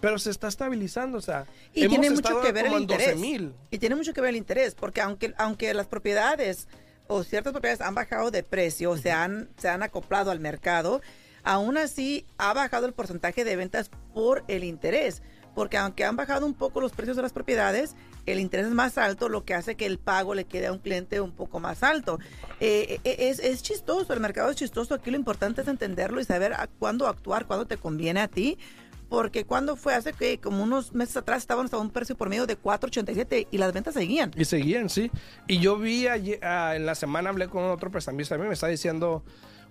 pero 0.01 0.19
se 0.19 0.31
está 0.31 0.49
estabilizando. 0.49 1.19
O 1.19 1.21
sea, 1.21 1.47
Y 1.73 1.85
hemos 1.85 2.01
tiene 2.01 2.15
mucho 2.15 2.41
que 2.41 2.51
ver 2.51 2.67
el 2.67 2.81
interés. 2.81 3.15
12,000. 3.15 3.55
Y 3.71 3.79
tiene 3.79 3.95
mucho 3.95 4.13
que 4.13 4.21
ver 4.21 4.31
el 4.31 4.37
interés, 4.37 4.75
porque 4.75 5.01
aunque, 5.01 5.33
aunque 5.39 5.73
las 5.75 5.87
propiedades 5.87 6.67
o 7.07 7.23
ciertas 7.23 7.53
propiedades 7.53 7.81
han 7.81 7.95
bajado 7.95 8.33
de 8.33 8.43
precio, 8.43 8.91
o 8.91 8.97
se 8.97 9.13
han, 9.13 9.49
se 9.59 9.69
han 9.69 9.85
acoplado 9.85 10.33
al 10.33 10.41
mercado, 10.41 11.01
aún 11.47 11.79
así 11.79 12.27
ha 12.37 12.53
bajado 12.53 12.87
el 12.87 12.93
porcentaje 12.93 13.45
de 13.45 13.57
ventas 13.57 13.91
por 14.13 14.45
el 14.49 14.65
interés. 14.65 15.23
Porque 15.55 15.79
aunque 15.79 16.05
han 16.05 16.17
bajado 16.17 16.45
un 16.45 16.53
poco 16.53 16.83
los 16.83 16.93
precios 16.93 17.17
de 17.17 17.23
las 17.23 17.33
propiedades, 17.33 17.97
el 18.27 18.41
interés 18.41 18.67
es 18.67 18.73
más 18.73 18.99
alto, 18.99 19.31
lo 19.31 19.45
que 19.45 19.55
hace 19.55 19.75
que 19.75 19.87
el 19.87 19.99
pago 19.99 20.35
le 20.35 20.45
quede 20.45 20.67
a 20.67 20.73
un 20.73 20.81
cliente 20.81 21.19
un 21.23 21.33
poco 21.33 21.61
más 21.61 21.83
alto. 21.83 22.19
Eh, 22.61 23.01
eh, 23.05 23.17
es, 23.31 23.39
es 23.39 23.63
chistoso, 23.63 24.13
el 24.13 24.21
mercado 24.21 24.51
es 24.51 24.57
chistoso. 24.57 24.95
Aquí 24.95 25.11
lo 25.11 25.17
importante 25.17 25.63
es 25.63 25.69
entenderlo 25.69 26.21
y 26.21 26.25
saber 26.25 26.55
cuándo 26.79 27.07
actuar, 27.07 27.47
cuándo 27.47 27.67
te 27.67 27.79
conviene 27.79 28.21
a 28.21 28.29
ti. 28.29 28.59
Porque 29.09 29.45
cuando 29.45 29.77
fue 29.77 29.95
hace 29.95 30.13
que 30.13 30.39
como 30.39 30.63
unos 30.63 30.93
meses 30.93 31.17
atrás 31.17 31.39
estaban 31.39 31.69
a 31.71 31.79
un 31.79 31.91
precio 31.91 32.17
por 32.17 32.29
medio 32.29 32.47
de 32.47 32.61
4.87 32.61 33.47
y 33.51 33.59
las 33.59 33.73
ventas 33.73 33.95
seguían. 33.95 34.33
Y 34.37 34.45
seguían, 34.45 34.91
sí. 34.91 35.11
Y 35.47 35.61
yo 35.61 35.79
vi 35.79 36.07
ah, 36.09 36.75
en 36.75 36.85
la 36.85 36.97
semana, 36.97 37.31
hablé 37.31 37.49
con 37.49 37.65
otro 37.65 37.91
prestamista 37.91 38.35
también, 38.35 38.49
me 38.49 38.55
está 38.55 38.67
diciendo 38.67 39.23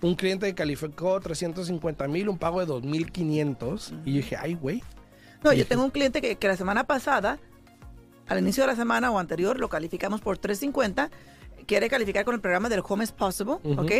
un 0.01 0.15
cliente 0.15 0.45
que 0.47 0.55
calificó 0.55 1.19
350 1.19 2.07
mil, 2.07 2.29
un 2.29 2.37
pago 2.37 2.59
de 2.59 2.67
2.500. 2.71 4.01
Y 4.05 4.11
yo 4.11 4.17
dije, 4.17 4.37
ay, 4.37 4.53
güey. 4.55 4.83
No, 5.43 5.51
yo 5.51 5.57
Dije- 5.59 5.65
tengo 5.69 5.83
un 5.83 5.91
cliente 5.91 6.21
que, 6.21 6.35
que 6.37 6.47
la 6.47 6.57
semana 6.57 6.85
pasada, 6.85 7.39
al 8.27 8.39
inicio 8.39 8.63
de 8.63 8.67
la 8.67 8.75
semana 8.75 9.11
o 9.11 9.19
anterior, 9.19 9.59
lo 9.59 9.69
calificamos 9.69 10.21
por 10.21 10.37
3.50. 10.39 11.09
Quiere 11.65 11.89
calificar 11.89 12.25
con 12.25 12.35
el 12.35 12.41
programa 12.41 12.69
del 12.69 12.81
Home 12.87 13.03
is 13.03 13.11
Possible. 13.11 13.55
¿ok? 13.77 13.91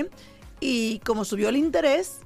Y 0.60 1.00
como 1.00 1.26
subió 1.26 1.50
el 1.50 1.56
interés, 1.58 2.20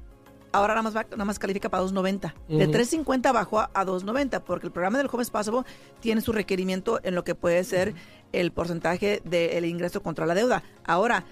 ahora 0.52 0.74
nada 0.74 0.84
más, 0.84 0.96
va- 0.96 1.06
nada 1.12 1.26
más 1.26 1.40
califica 1.40 1.70
para 1.70 1.84
2.90. 1.84 2.34
De 2.48 2.64
Ujú. 2.66 2.74
3.50 2.74 3.34
bajó 3.34 3.60
a, 3.60 3.70
a 3.74 3.86
2.90 3.86 4.42
porque 4.42 4.68
el 4.68 4.72
programa 4.74 4.98
del 4.98 5.08
Home 5.12 5.24
is 5.24 5.30
Possible 5.30 5.62
tiene 6.00 6.22
su 6.22 6.32
requerimiento 6.34 7.00
en 7.04 7.16
lo 7.16 7.24
que 7.24 7.36
puede 7.36 7.64
ser 7.64 7.94
el 8.32 8.52
porcentaje 8.52 9.22
del 9.26 9.66
ingreso 9.66 10.02
contra 10.04 10.26
la 10.26 10.36
deuda. 10.36 10.64
Ahora, 10.86 11.24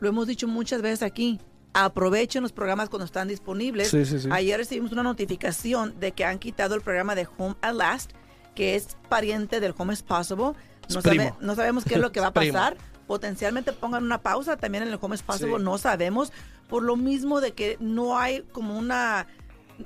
lo 0.00 0.08
hemos 0.08 0.26
dicho 0.26 0.46
muchas 0.48 0.82
veces 0.82 1.02
aquí, 1.02 1.38
aprovechen 1.74 2.42
los 2.42 2.52
programas 2.52 2.88
cuando 2.88 3.04
están 3.06 3.28
disponibles. 3.28 3.88
Sí, 3.88 4.04
sí, 4.04 4.18
sí. 4.20 4.28
Ayer 4.30 4.58
recibimos 4.58 4.92
una 4.92 5.02
notificación 5.02 5.98
de 5.98 6.12
que 6.12 6.24
han 6.24 6.38
quitado 6.38 6.74
el 6.74 6.80
programa 6.82 7.14
de 7.14 7.26
Home 7.38 7.54
at 7.62 7.74
Last, 7.74 8.10
que 8.54 8.74
es 8.76 8.96
pariente 9.08 9.60
del 9.60 9.74
Home 9.78 9.94
is 9.94 10.02
Possible. 10.02 10.52
No, 10.90 11.00
sabe- 11.00 11.32
sabemos 11.56 11.84
qué 11.84 11.94
es 11.94 12.00
lo 12.00 12.12
que 12.12 12.20
va 12.20 12.28
a 12.28 12.32
pasar. 12.32 12.76
Potencialmente 13.06 13.72
pongan 13.72 14.04
una 14.04 14.18
pausa 14.22 14.56
también 14.56 14.84
en 14.84 14.90
el 14.92 14.98
Home 15.00 15.14
is 15.14 15.22
Possible, 15.22 15.58
no 15.58 15.78
sabemos. 15.78 16.32
Por 16.68 16.82
lo 16.82 16.96
mismo 16.96 17.40
de 17.40 17.52
que 17.52 17.76
no 17.80 18.18
hay 18.18 18.42
como 18.52 18.78
una... 18.78 19.26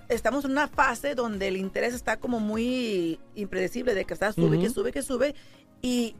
Estamos 0.08 0.44
en 0.44 0.50
una 0.50 0.68
fase 0.68 1.14
donde 1.14 1.48
el 1.48 1.56
interés 1.56 1.94
está 1.94 2.18
como 2.18 2.40
muy 2.40 3.18
impredecible, 3.34 3.94
de 3.94 4.04
que 4.04 4.12
está 4.14 4.32
sube, 4.32 4.58
que 4.58 4.68
sube, 4.70 4.92
que 4.92 5.02
sube. 5.02 5.34
Y 5.80 6.16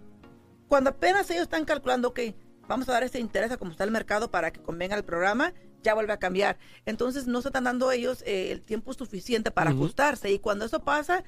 cuando 0.69 0.91
apenas 0.91 1.29
ellos 1.31 1.43
están 1.43 1.65
calculando 1.65 2.15
que 2.15 2.35
vamos 2.69 2.89
a 2.89 2.93
dar 2.93 3.03
este 3.05 3.19
interés 3.19 3.51
a 3.51 3.57
cómo 3.57 3.71
está 3.73 3.85
el 3.85 3.91
mercado 3.91 4.31
para 4.31 4.51
que 4.53 4.61
convenga 4.61 4.97
el 4.97 5.05
programa, 5.05 5.53
ya 5.83 5.95
vuelve 5.95 6.13
a 6.13 6.19
cambiar. 6.19 6.59
Entonces 6.85 7.27
no 7.27 7.43
se 7.43 7.49
están 7.49 7.65
dando 7.65 7.91
ellos 7.93 8.23
eh, 8.27 8.51
el 8.53 8.63
tiempo 8.63 8.93
suficiente 8.93 9.51
para 9.51 9.71
Ujú. 9.71 9.81
ajustarse. 9.85 10.31
Y 10.31 10.39
cuando 10.39 10.65
eso 10.65 10.81
pasa, 10.81 11.23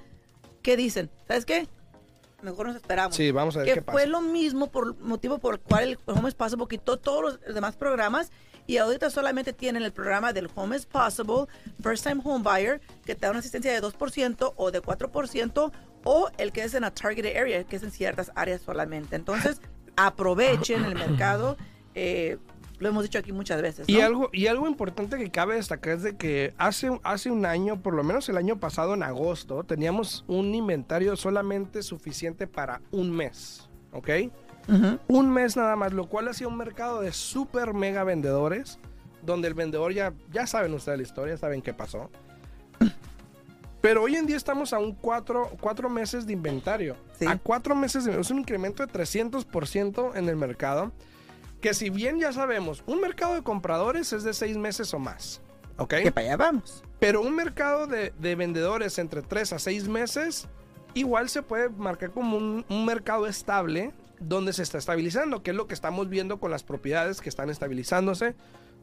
¿qué 0.63 0.77
dicen? 0.77 1.11
¿Sabes 1.27 1.45
qué? 1.45 1.69
Mejor 2.43 2.69
nos 2.69 2.77
esperamos. 2.77 3.17
Sí, 3.17 3.31
vamos 3.33 3.57
a 3.57 3.61
ver 3.61 3.69
que 3.69 3.75
qué 3.75 3.83
pasa. 3.83 3.93
fue 3.99 4.07
lo 4.07 4.21
mismo 4.21 4.69
por 4.71 4.97
motivo 5.01 5.39
por 5.39 5.55
el 5.55 5.61
cual 5.61 5.85
el 5.91 5.99
Home 6.07 6.29
is 6.29 6.35
Possible 6.35 6.67
quitó 6.69 6.97
todos 6.97 7.23
los 7.23 7.55
demás 7.55 7.77
programas 7.77 8.31
y 8.67 8.77
ahorita 8.77 9.11
solamente 9.11 9.53
tienen 9.53 9.83
el 9.83 9.93
programa 9.93 10.33
del 10.33 10.49
Home 10.55 10.77
is 10.77 10.87
Possible 10.87 11.47
First 11.83 12.05
Time 12.05 12.21
Home 12.25 12.45
Buyer 12.45 12.81
que 13.05 13.15
te 13.17 13.23
da 13.23 13.31
una 13.31 13.41
asistencia 13.41 13.73
de 13.73 13.83
2% 13.83 14.53
o 14.57 14.71
de 14.71 14.81
4% 14.83 15.73
o 16.05 16.31
el 16.39 16.53
que 16.53 16.63
es 16.63 16.75
en 16.75 16.85
a 16.85 16.93
targeted 16.93 17.37
area 17.37 17.65
que 17.65 17.75
es 17.77 17.83
en 17.83 17.91
ciertas 17.91 18.31
áreas 18.37 18.61
solamente. 18.63 19.17
Entonces 19.17 19.61
aprovechen 19.99 20.85
el 20.85 20.95
mercado. 20.95 21.57
eh, 21.95 22.39
lo 22.79 22.89
hemos 22.89 23.03
dicho 23.03 23.19
aquí 23.19 23.33
muchas 23.33 23.61
veces. 23.61 23.89
Y 23.89 24.01
algo, 24.01 24.31
y 24.33 24.47
algo 24.47 24.69
importante 24.69 25.19
que 25.19 25.31
cabe 25.31 25.57
destacar 25.57 25.95
es 25.95 26.03
de 26.05 26.17
que 26.17 26.55
hace, 26.59 26.97
hace 27.03 27.31
un 27.31 27.45
año, 27.45 27.83
por 27.83 27.95
lo 27.95 28.05
menos 28.05 28.29
el 28.29 28.37
año 28.37 28.61
pasado 28.61 28.95
en 28.95 29.03
agosto, 29.03 29.65
teníamos 29.65 30.25
un 30.29 30.55
inventario 30.55 31.17
solamente 31.17 31.83
suficiente 31.83 32.47
para 32.47 32.81
un 32.93 33.11
mes, 33.11 33.69
¿ok? 33.93 34.09
Un 35.09 35.31
mes 35.31 35.57
nada 35.57 35.75
más, 35.77 35.93
lo 35.93 36.09
cual 36.09 36.29
hacía 36.29 36.47
un 36.47 36.57
mercado 36.57 37.01
de 37.01 37.11
super 37.13 37.73
mega 37.75 38.05
vendedores, 38.05 38.79
donde 39.23 39.49
el 39.49 39.55
vendedor 39.55 39.93
ya, 39.93 40.13
ya 40.31 40.47
saben 40.47 40.75
ustedes 40.75 40.99
la 40.99 41.03
historia, 41.03 41.37
saben 41.37 41.63
qué 41.63 41.73
pasó. 41.73 42.11
Pero 43.89 44.03
hoy 44.03 44.17
en 44.17 44.27
día 44.27 44.37
estamos 44.37 44.75
a 44.75 44.79
un 44.79 44.93
cuatro, 44.93 45.51
cuatro 45.63 45.89
meses 45.89 46.27
de 46.27 46.35
inventario. 46.35 46.95
Sí. 47.19 47.25
A 47.27 47.39
cuatro 47.39 47.75
meses 47.75 48.05
de, 48.05 48.21
es 48.21 48.31
un 48.31 48.41
incremento 48.41 48.87
de 48.87 48.93
300% 48.93 50.15
en 50.15 50.29
el 50.29 50.37
mercado. 50.37 50.93
Que 51.63 51.73
si 51.73 51.89
bien 51.89 52.21
ya 52.21 52.31
sabemos, 52.35 52.85
un 52.85 53.01
mercado 53.01 53.33
de 53.33 53.43
compradores 53.43 54.13
es 54.13 54.25
de 54.25 54.35
seis 54.35 54.59
meses 54.59 54.93
o 54.93 54.99
más. 54.99 55.41
¿Ok? 55.79 55.95
Que 56.03 56.13
para 56.13 56.27
allá 56.27 56.37
vamos. 56.37 56.85
Pero 56.99 57.23
un 57.23 57.35
mercado 57.35 57.87
de, 57.87 58.13
de 58.19 58.35
vendedores 58.35 58.99
entre 58.99 59.23
3 59.23 59.55
a 59.55 59.59
6 59.59 59.89
meses, 59.89 60.49
igual 60.93 61.31
se 61.31 61.41
puede 61.41 61.71
marcar 61.71 62.11
como 62.11 62.37
un, 62.37 62.67
un 62.69 62.85
mercado 62.85 63.27
estable 63.27 63.95
donde 64.21 64.53
se 64.53 64.65
está 64.65 64.77
estabilizando, 64.77 65.43
que 65.43 65.53
es 65.53 65.57
lo 65.57 65.67
que 65.67 65.73
estamos 65.73 66.11
viendo 66.11 66.39
con 66.41 66.51
las 66.51 66.63
propiedades 66.63 67.23
que 67.23 67.31
están 67.31 67.49
estabilizándose, 67.49 68.35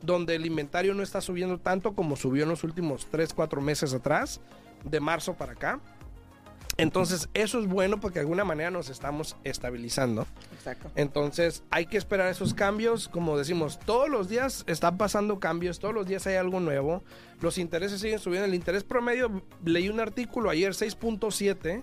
donde 0.02 0.36
el 0.36 0.46
inventario 0.46 0.94
no 0.94 1.04
está 1.04 1.22
subiendo 1.22 1.58
tanto 1.60 1.94
como 1.94 2.16
subió 2.16 2.44
en 2.44 2.50
los 2.50 2.64
últimos 2.64 3.08
3, 3.12 3.34
4 3.34 3.62
meses 3.62 3.94
atrás, 3.94 4.40
de 4.84 5.00
marzo 5.00 5.34
para 5.34 5.54
acá. 5.54 5.80
Entonces, 6.78 7.30
eso 7.34 7.60
es 7.62 7.68
bueno 7.68 8.02
porque 8.02 8.16
de 8.16 8.22
alguna 8.22 8.44
manera 8.44 8.70
nos 8.70 8.90
estamos 8.90 9.38
estabilizando. 9.46 10.28
Exacto. 10.58 10.92
Entonces 10.96 11.64
hay 11.72 11.86
que 11.86 11.96
esperar 11.98 12.30
esos 12.30 12.54
cambios. 12.54 13.08
Como 13.08 13.38
decimos, 13.38 13.80
todos 13.86 14.10
los 14.10 14.28
días 14.28 14.66
están 14.68 14.98
pasando 14.98 15.40
cambios, 15.40 15.80
todos 15.80 15.94
los 15.96 16.06
días 16.06 16.28
hay 16.28 16.36
algo 16.36 16.60
nuevo. 16.60 17.02
Los 17.40 17.58
intereses 17.60 18.02
siguen 18.02 18.20
subiendo. 18.20 18.46
El 18.46 18.54
interés 18.54 18.84
promedio, 18.84 19.42
leí 19.64 19.88
un 19.88 20.02
artículo 20.02 20.50
ayer, 20.50 20.74
6.7. 20.74 21.82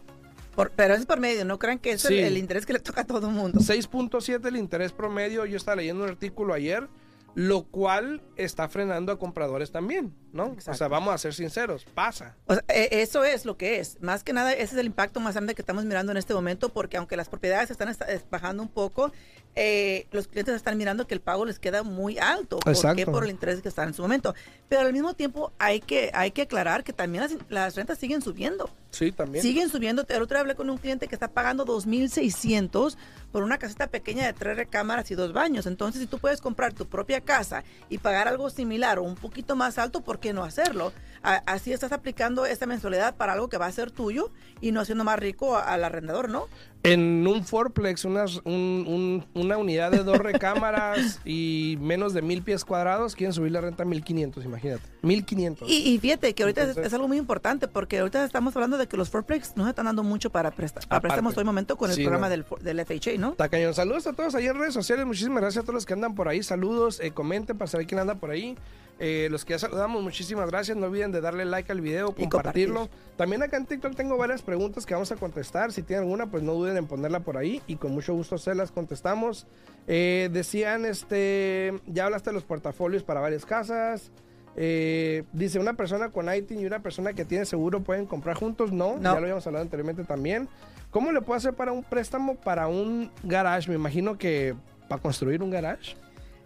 Por- 0.55 0.73
pero 0.73 0.93
es 0.93 1.07
por 1.07 1.19
medio, 1.19 1.47
no 1.47 1.59
crean 1.59 1.79
que 1.79 1.93
es 1.93 2.05
el, 2.05 2.19
el 2.19 2.37
interés 2.37 2.67
que 2.67 2.75
le 2.75 2.81
toca 2.81 3.01
a 3.01 3.05
todo 3.07 3.29
el 3.29 3.35
mundo. 3.35 3.61
6.7 3.61 4.47
el 4.47 4.57
interés 4.57 4.93
promedio. 4.93 5.47
Yo 5.47 5.57
estaba 5.57 5.77
leyendo 5.77 6.05
un 6.05 6.11
artículo 6.11 6.53
ayer 6.53 6.87
lo 7.35 7.65
cual 7.65 8.23
está 8.37 8.69
frenando 8.69 9.13
a 9.13 9.19
compradores 9.19 9.73
también, 9.73 10.15
¿no? 10.33 10.45
O 10.45 10.61
sea, 10.61 10.73
Exacto. 10.73 10.89
vamos 10.91 11.15
a 11.15 11.19
ser 11.19 11.35
sinceros, 11.35 11.85
pasa. 11.95 12.35
O 12.47 12.55
sea, 12.55 12.65
e- 12.69 13.03
eso 13.03 13.25
es 13.25 13.45
lo 13.45 13.57
que 13.57 13.79
es. 13.81 14.01
Más 14.01 14.25
que 14.25 14.33
nada, 14.33 14.53
ese 14.53 14.75
es 14.75 14.75
el 14.75 14.87
impacto 14.87 15.21
más 15.21 15.35
grande 15.35 15.55
que 15.55 15.63
estamos 15.63 15.85
mirando 15.85 16.13
en 16.13 16.19
este 16.19 16.35
momento, 16.35 16.71
porque 16.71 16.97
aunque 16.97 17.17
las 17.17 17.29
propiedades 17.29 17.71
están 17.71 17.95
bajando 18.31 18.63
un 18.63 18.69
poco, 18.69 19.13
eh, 19.55 20.07
los 20.13 20.29
clientes 20.29 20.55
están 20.55 20.79
mirando 20.79 21.07
que 21.07 21.15
el 21.15 21.21
pago 21.21 21.45
les 21.45 21.59
queda 21.59 21.83
muy 21.83 22.19
alto. 22.19 22.59
¿Por 22.59 22.73
qué? 22.73 22.79
Exacto. 22.79 23.13
Por 23.13 23.25
el 23.25 23.31
interés 23.31 23.61
que 23.61 23.69
está 23.69 23.85
en 23.85 23.93
su 23.93 24.01
momento. 24.03 24.35
Pero 24.69 24.83
al 24.83 24.93
mismo 24.93 25.13
tiempo 25.15 25.53
hay 25.59 25.81
que, 25.81 26.11
hay 26.15 26.31
que 26.31 26.43
aclarar 26.43 26.83
que 26.85 26.95
también 26.95 27.25
las, 27.25 27.37
las 27.51 27.77
rentas 27.77 27.99
siguen 27.99 28.23
subiendo. 28.23 28.71
Sí, 28.91 29.13
también. 29.13 29.43
Siguen 29.43 29.69
subiendo. 29.69 30.05
El 30.09 30.23
otro 30.23 30.37
día 30.37 30.41
hablé 30.41 30.55
con 30.55 30.71
un 30.71 30.79
cliente 30.79 31.07
que 31.07 31.15
está 31.15 31.29
pagando 31.29 31.67
2.600 31.67 32.97
por 33.31 33.43
una 33.43 33.59
casita 33.59 33.87
pequeña 33.87 34.27
de 34.27 34.33
tres 34.33 34.57
recámaras 34.57 35.11
y 35.11 35.15
dos 35.15 35.33
baños. 35.33 35.67
Entonces, 35.67 36.01
si 36.03 36.07
tú 36.07 36.19
puedes 36.19 36.41
comprar 36.41 36.73
tu 36.73 36.87
propia 36.87 37.21
casa 37.21 37.65
y 37.89 37.99
pagar 37.99 38.29
algo 38.29 38.51
similar 38.51 38.99
o 38.99 39.03
un 39.03 39.15
poquito 39.15 39.57
más 39.57 39.79
alto, 39.79 40.01
¿por 40.03 40.19
qué 40.23 40.33
no 40.33 40.43
hacerlo? 40.45 40.93
A- 41.25 41.43
así 41.47 41.73
estás 41.73 41.93
aplicando 41.93 42.47
esta 42.47 42.67
mensualidad 42.67 43.15
para 43.15 43.35
algo 43.35 43.49
que 43.49 43.57
va 43.59 43.67
a 43.67 43.73
ser 43.73 43.91
tuyo 43.93 44.31
y 44.61 44.73
no 44.73 44.81
haciendo 44.81 45.05
más 45.05 45.19
rico 45.21 45.55
a- 45.57 45.73
al 45.73 45.85
arrendador, 45.85 46.29
¿no? 46.29 46.49
En 46.83 47.25
un 47.29 47.45
fourplex, 47.45 48.05
unas- 48.05 48.41
un- 48.45 48.85
un- 48.89 49.25
una 49.41 49.57
unidad 49.57 49.93
de 49.93 50.03
dos 50.03 50.19
recámaras 50.19 51.21
y 51.25 51.79
menos 51.81 52.13
de 52.13 52.23
mil 52.23 52.43
pies 52.43 52.65
cuadrados, 52.65 53.15
quieren 53.15 53.33
subir 53.33 53.53
la 53.53 53.61
renta 53.61 53.85
a 53.85 53.87
1500, 53.87 54.45
imagínate. 54.45 54.83
1500. 55.03 55.69
Y, 55.71 55.95
y 55.95 55.99
fíjate 55.99 56.35
que 56.35 56.43
ahorita 56.43 56.63
es- 56.63 56.69
Entonces- 56.71 56.89
es, 56.89 56.95
algo 56.95 57.07
muy 57.07 57.19
importante 57.19 57.69
porque 57.69 58.01
ahorita 58.01 58.25
estamos 58.25 58.57
hablando 58.57 58.77
de 58.79 58.89
que 58.89 58.97
los 58.97 59.09
fourplex 59.09 59.53
no 59.57 59.63
se 59.63 59.71
están 59.71 59.85
dando 59.87 60.03
mucho 60.03 60.31
para, 60.31 60.51
presta- 60.51 60.81
para 60.89 61.01
préstamos 61.01 61.37
hoy 61.37 61.45
momento 61.45 61.77
con 61.77 61.91
el 61.91 61.95
Sí, 61.97 62.03
programa 62.03 62.27
no. 62.29 62.31
del, 62.31 62.45
del 62.63 62.81
FHA, 62.85 63.17
¿no? 63.19 63.31
Está 63.31 63.49
cañón. 63.49 63.75
Saludos 63.75 64.09
a 64.09 64.13
todos 64.13 64.35
ahí 64.35 64.47
en 64.49 64.59
redes 64.59 64.75
sociales. 64.75 65.07
Muchísimas 65.07 65.41
gracias 65.41 65.63
a 65.63 65.65
todos 65.65 65.75
los 65.75 65.87
que 65.87 65.93
andan 65.93 66.17
por 66.17 66.27
ahí. 66.27 66.43
Saludos, 66.43 66.99
eh, 67.01 67.13
comenten 67.13 67.57
para 67.57 67.71
saber 67.71 67.87
quién 67.87 68.01
anda 68.01 68.17
por 68.17 68.31
ahí. 68.33 68.57
Eh, 69.05 69.27
los 69.33 69.45
que 69.45 69.55
ya 69.55 69.59
saludamos, 69.59 70.01
muchísimas 70.01 70.49
gracias. 70.49 70.77
No 70.77 70.87
olviden 70.87 71.11
de 71.11 71.21
darle 71.21 71.45
like 71.45 71.73
al 71.73 71.81
video, 71.81 72.15
Y 72.17 72.29
compartirlo. 72.29 72.89
También 73.17 73.43
acá 73.43 73.57
en 73.57 73.67
TikTok 73.67 73.97
tengo 73.97 74.17
varias 74.17 74.43
preguntas 74.43 74.87
que 74.87 74.95
vamos 74.95 75.11
a 75.11 75.17
contestar. 75.17 75.73
Si 75.73 75.83
tienen 75.83 76.05
alguna, 76.05 76.31
pues 76.31 76.45
no 76.45 76.55
duden 76.55 76.77
en 76.77 76.87
ponerla 76.87 77.19
por 77.19 77.37
ahí 77.37 77.61
y 77.67 77.75
con 77.77 77.91
mucho 77.91 78.15
gusto 78.15 78.39
se 78.39 78.55
las 78.55 78.71
contestamos. 78.71 79.49
Eh, 79.89 80.29
decían, 80.33 80.85
este, 80.87 81.75
ya 81.89 82.05
hablaste 82.07 82.31
de 82.31 82.35
los 82.35 82.45
portafolios 82.45 83.03
para 83.03 83.21
varias 83.21 83.45
casas. 83.45 84.13
Eh, 84.55 85.25
dice, 85.33 85.59
una 85.59 85.75
persona 85.75 86.11
con 86.11 86.33
ITIN 86.33 86.61
y 86.61 86.67
una 86.67 86.81
persona 86.81 87.13
que 87.13 87.25
tiene 87.25 87.45
seguro 87.45 87.81
pueden 87.81 88.07
comprar 88.07 88.37
juntos. 88.37 88.71
No, 88.71 88.95
No. 88.99 89.03
ya 89.03 89.13
lo 89.15 89.19
habíamos 89.19 89.45
hablado 89.49 89.65
anteriormente 89.65 90.05
también. 90.05 90.49
¿Cómo 90.93 91.11
le 91.11 91.23
puedo 91.23 91.37
hacer 91.39 91.55
para 91.55 91.73
un 91.73 91.83
préstamo 91.83 92.37
para 92.37 92.69
un 92.69 93.11
garage? 93.25 93.69
Me 93.69 93.75
imagino 93.75 94.17
que 94.17 94.55
para 94.89 95.03
construir 95.03 95.43
un 95.43 95.51
garage. 95.51 95.97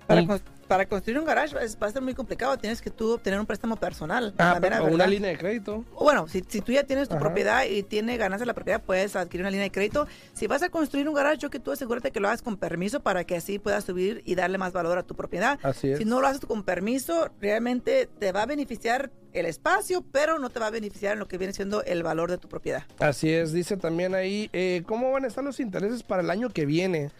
Para, 0.06 0.22
Un- 0.22 0.28
cons- 0.28 0.42
para 0.66 0.86
construir 0.86 1.18
un 1.18 1.24
garage 1.24 1.56
es- 1.64 1.76
va 1.80 1.86
a 1.86 1.90
ser 1.92 2.02
muy 2.02 2.14
complicado. 2.14 2.56
Tienes 2.58 2.80
que 2.82 2.90
tú 2.90 3.12
obtener 3.14 3.38
un 3.40 3.46
préstamo 3.46 3.76
personal. 3.76 4.34
Ah, 4.38 4.58
pero- 4.60 4.84
o 4.84 4.88
una 4.88 5.06
línea 5.06 5.30
de 5.30 5.38
crédito. 5.38 5.84
O 5.94 6.04
Bueno, 6.04 6.28
si, 6.28 6.44
si 6.48 6.60
tú 6.60 6.72
ya 6.72 6.84
tienes 6.84 7.08
tu 7.08 7.14
Ajá. 7.14 7.20
propiedad 7.24 7.64
y 7.64 7.82
tiene 7.82 8.16
ganas 8.16 8.40
de 8.40 8.46
la 8.46 8.54
propiedad, 8.54 8.82
puedes 8.82 9.16
adquirir 9.16 9.42
una 9.42 9.50
línea 9.50 9.64
de 9.64 9.70
crédito. 9.72 10.06
Si 10.34 10.46
vas 10.46 10.62
a 10.62 10.68
construir 10.68 11.08
un 11.08 11.14
garage, 11.14 11.38
yo 11.38 11.50
que 11.50 11.58
tú 11.60 11.72
asegúrate 11.72 12.10
que 12.10 12.20
lo 12.20 12.28
hagas 12.28 12.42
con 12.42 12.56
permiso 12.56 13.00
para 13.00 13.24
que 13.24 13.36
así 13.36 13.58
puedas 13.58 13.84
subir 13.84 14.22
y 14.24 14.34
darle 14.34 14.58
más 14.58 14.72
valor 14.72 14.98
a 14.98 15.02
tu 15.02 15.14
propiedad. 15.14 15.58
Así 15.62 15.90
es. 15.90 15.98
Si 15.98 16.04
no 16.04 16.20
lo 16.20 16.26
haces 16.26 16.40
con 16.44 16.62
permiso, 16.64 17.30
realmente 17.40 18.08
te 18.18 18.32
va 18.32 18.42
a 18.42 18.46
beneficiar 18.46 19.10
el 19.32 19.46
espacio, 19.46 20.02
pero 20.12 20.38
no 20.38 20.48
te 20.50 20.58
va 20.60 20.68
a 20.68 20.70
beneficiar 20.70 21.12
en 21.12 21.18
lo 21.18 21.28
que 21.28 21.36
viene 21.38 21.52
siendo 21.52 21.82
el 21.84 22.02
valor 22.02 22.30
de 22.30 22.38
tu 22.38 22.48
propiedad. 22.48 22.84
Así 22.98 23.30
es, 23.30 23.52
dice 23.52 23.76
también 23.76 24.14
ahí, 24.14 24.48
eh, 24.54 24.82
¿cómo 24.86 25.12
van 25.12 25.24
a 25.24 25.26
estar 25.26 25.44
los 25.44 25.60
intereses 25.60 26.02
para 26.02 26.22
el 26.22 26.30
año 26.30 26.48
que 26.48 26.64
viene? 26.64 27.10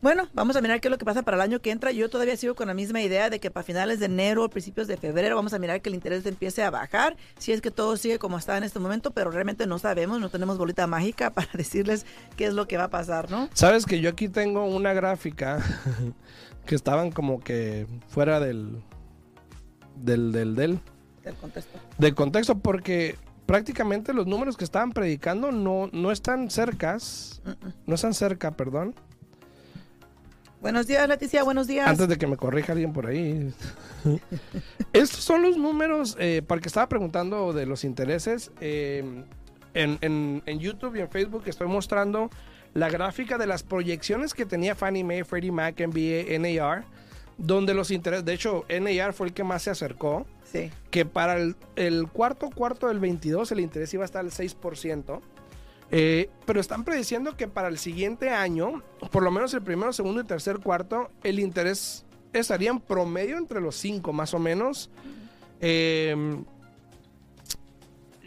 Bueno, 0.00 0.28
vamos 0.32 0.54
a 0.54 0.60
mirar 0.60 0.80
qué 0.80 0.86
es 0.86 0.92
lo 0.92 0.98
que 0.98 1.04
pasa 1.04 1.22
para 1.22 1.36
el 1.36 1.40
año 1.40 1.60
que 1.60 1.72
entra. 1.72 1.90
Yo 1.90 2.08
todavía 2.08 2.36
sigo 2.36 2.54
con 2.54 2.68
la 2.68 2.74
misma 2.74 3.00
idea 3.02 3.30
de 3.30 3.40
que 3.40 3.50
para 3.50 3.64
finales 3.64 3.98
de 3.98 4.06
enero, 4.06 4.48
principios 4.48 4.86
de 4.86 4.96
febrero, 4.96 5.34
vamos 5.34 5.54
a 5.54 5.58
mirar 5.58 5.82
que 5.82 5.88
el 5.88 5.96
interés 5.96 6.24
empiece 6.24 6.62
a 6.62 6.70
bajar. 6.70 7.16
Si 7.38 7.50
es 7.50 7.60
que 7.60 7.72
todo 7.72 7.96
sigue 7.96 8.20
como 8.20 8.38
está 8.38 8.56
en 8.56 8.62
este 8.62 8.78
momento, 8.78 9.10
pero 9.10 9.32
realmente 9.32 9.66
no 9.66 9.80
sabemos, 9.80 10.20
no 10.20 10.28
tenemos 10.30 10.56
bolita 10.56 10.86
mágica 10.86 11.30
para 11.34 11.48
decirles 11.52 12.06
qué 12.36 12.46
es 12.46 12.54
lo 12.54 12.68
que 12.68 12.76
va 12.76 12.84
a 12.84 12.90
pasar, 12.90 13.28
¿no? 13.28 13.48
Sabes 13.54 13.86
que 13.86 14.00
yo 14.00 14.08
aquí 14.10 14.28
tengo 14.28 14.66
una 14.66 14.92
gráfica 14.92 15.58
que 16.64 16.76
estaban 16.76 17.10
como 17.10 17.40
que 17.40 17.88
fuera 18.06 18.38
del 18.38 18.80
del 19.96 20.30
del 20.30 20.54
del, 20.54 20.80
Del 21.24 21.34
contexto. 21.34 21.78
del 21.98 22.14
contexto 22.14 22.58
porque 22.60 23.16
prácticamente 23.46 24.12
los 24.12 24.28
números 24.28 24.56
que 24.56 24.62
estaban 24.62 24.92
predicando 24.92 25.50
no 25.50 25.90
no 25.92 26.12
están 26.12 26.50
cercas, 26.52 27.42
no 27.84 27.96
están 27.96 28.14
cerca, 28.14 28.52
perdón. 28.52 28.94
Buenos 30.60 30.86
días, 30.88 31.08
Leticia, 31.08 31.44
buenos 31.44 31.68
días. 31.68 31.86
Antes 31.88 32.08
de 32.08 32.18
que 32.18 32.26
me 32.26 32.36
corrija 32.36 32.72
alguien 32.72 32.92
por 32.92 33.06
ahí. 33.06 33.52
Estos 34.92 35.20
son 35.22 35.42
los 35.42 35.56
números, 35.56 36.16
eh, 36.18 36.42
porque 36.46 36.66
estaba 36.68 36.88
preguntando 36.88 37.52
de 37.52 37.64
los 37.66 37.84
intereses. 37.84 38.50
eh, 38.60 39.04
en, 39.74 39.98
en- 40.00 40.42
en 40.46 40.58
YouTube 40.58 40.96
y 40.96 41.00
en 41.00 41.08
Facebook 41.10 41.42
estoy 41.46 41.68
mostrando 41.68 42.30
la 42.74 42.88
gráfica 42.88 43.38
de 43.38 43.46
las 43.46 43.62
proyecciones 43.62 44.34
que 44.34 44.44
tenía 44.46 44.74
Fannie 44.74 45.04
Mae, 45.04 45.24
Freddie 45.24 45.52
Mac, 45.52 45.78
MBA, 45.80 46.38
NAR, 46.38 46.84
donde 47.36 47.74
los 47.74 47.90
intereses, 47.92 48.24
de 48.24 48.32
hecho, 48.32 48.64
NAR 48.68 49.12
fue 49.12 49.28
el 49.28 49.32
que 49.34 49.44
más 49.44 49.62
se 49.62 49.70
acercó, 49.70 50.26
Sí. 50.44 50.70
que 50.90 51.04
para 51.04 51.36
el, 51.36 51.54
el 51.76 52.08
cuarto 52.08 52.48
cuarto 52.50 52.88
del 52.88 52.98
22 52.98 53.52
el 53.52 53.60
interés 53.60 53.92
iba 53.94 54.02
a 54.02 54.06
estar 54.06 54.24
al 54.24 54.30
6%. 54.32 55.20
Eh, 55.90 56.28
pero 56.44 56.60
están 56.60 56.84
prediciendo 56.84 57.36
que 57.36 57.48
para 57.48 57.68
el 57.68 57.78
siguiente 57.78 58.30
año, 58.30 58.82
por 59.10 59.22
lo 59.22 59.30
menos 59.30 59.54
el 59.54 59.62
primero, 59.62 59.92
segundo 59.92 60.20
y 60.20 60.24
tercer 60.24 60.58
cuarto, 60.58 61.10
el 61.22 61.38
interés 61.40 62.04
estaría 62.32 62.70
en 62.70 62.78
promedio 62.80 63.38
entre 63.38 63.60
los 63.60 63.74
5 63.76 64.12
más 64.12 64.34
o 64.34 64.38
menos. 64.38 64.90
Eh, 65.60 66.14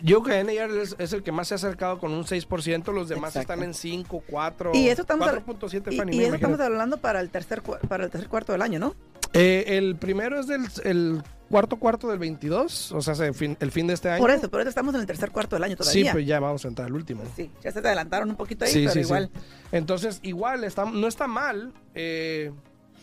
yo 0.04 0.24
creo 0.24 0.43
que 0.47 0.56
NAR 0.56 0.71
es, 0.71 0.95
es 0.97 1.13
el 1.13 1.21
que 1.21 1.32
más 1.32 1.47
se 1.50 1.54
ha 1.54 1.58
acercado 1.58 2.00
con 2.00 2.12
un 2.12 2.24
6%, 2.24 2.91
los 2.91 3.08
demás 3.08 3.36
Exacto. 3.36 3.54
están 3.54 3.63
en 3.63 3.76
5, 3.76 4.24
4, 4.28 4.71
Y 4.74 4.89
eso 4.89 5.02
estamos 5.04 5.28
al- 5.28 5.45
4.7 5.45 5.91
Y, 5.91 5.95
y 5.95 5.97
Mae, 6.00 6.26
eso 6.26 6.36
estamos 6.36 6.60
hablando 6.60 6.97
para 6.97 7.19
el 7.21 7.30
tercer 7.30 7.62
para 7.62 8.06
el 8.06 8.10
tercer 8.10 8.28
cuarto 8.28 8.52
del 8.52 8.63
año, 8.63 8.80
¿no? 8.80 8.95
Eh, 9.34 9.78
el 9.78 9.96
primero 9.96 10.39
es 10.39 10.48
del 10.48 10.65
el 10.84 11.22
cuarto 11.50 11.78
cuarto 11.78 12.08
del 12.10 12.20
22, 12.20 12.91
o 12.94 13.02
sea, 13.02 13.13
el 13.26 13.34
fin, 13.34 13.58
el 13.60 13.72
fin 13.72 13.88
de 13.88 13.94
este 13.94 14.10
año. 14.10 14.22
Por 14.22 14.32
eso, 14.32 14.50
por 14.50 14.62
eso 14.62 14.70
estamos 14.70 14.94
en 14.96 15.02
el 15.02 15.08
tercer 15.08 15.32
cuarto 15.32 15.56
del 15.56 15.63
año 15.63 15.74
Sí, 15.74 15.78
todavía. 15.84 16.12
pues 16.13 16.26
ya 16.26 16.39
vamos 16.39 16.63
a 16.63 16.67
entrar 16.70 16.88
al 16.88 16.94
último. 16.94 17.24
Sí, 17.36 17.50
ya 17.63 17.72
se 17.72 17.82
te 17.82 17.88
adelantaron 17.88 18.30
un 18.30 18.36
poquito 18.38 18.65
ahí, 18.65 18.72
Sí, 18.72 18.80
pero 18.80 18.91
sí, 18.94 19.00
sí. 19.00 19.06
igual. 19.06 19.30
Entonces, 19.72 20.20
igual, 20.24 20.63
está, 20.63 20.86
no 20.86 21.08
está 21.08 21.28
mal, 21.28 21.74
eh, 21.94 22.52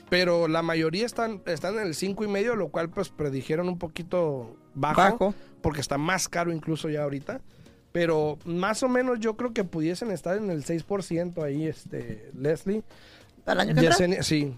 pero 0.09 0.49
la 0.49 0.62
mayoría 0.62 1.05
están, 1.05 1.43
están 1.47 1.77
en 1.79 1.87
el 1.87 1.95
5 1.95 2.25
y 2.25 2.29
medio, 2.29 2.57
lo 2.57 2.69
cual 2.69 2.88
pues 2.88 3.11
predijeron 3.11 3.69
un 3.69 3.79
poquito 3.79 4.57
bajo, 4.75 4.97
Bajo. 4.97 5.35
porque 5.61 5.81
está 5.83 5.99
más 5.99 6.29
caro 6.29 6.53
incluso 6.53 6.88
ya 6.88 7.03
ahorita. 7.03 7.41
Pero 7.93 8.38
más 8.45 8.83
o 8.83 8.88
menos 8.88 9.19
yo 9.21 9.37
creo 9.37 9.53
que 9.55 9.64
pudiesen 9.64 10.11
estar 10.11 10.37
en 10.37 10.51
el 10.51 10.62
6% 10.64 11.43
ahí, 11.43 11.67
este, 11.67 12.31
Leslie. 12.35 12.83
El 13.47 13.61
año 13.61 13.75
que 13.75 13.81
entra. 13.81 13.95
Yesenia- 13.97 14.23
sí, 14.23 14.55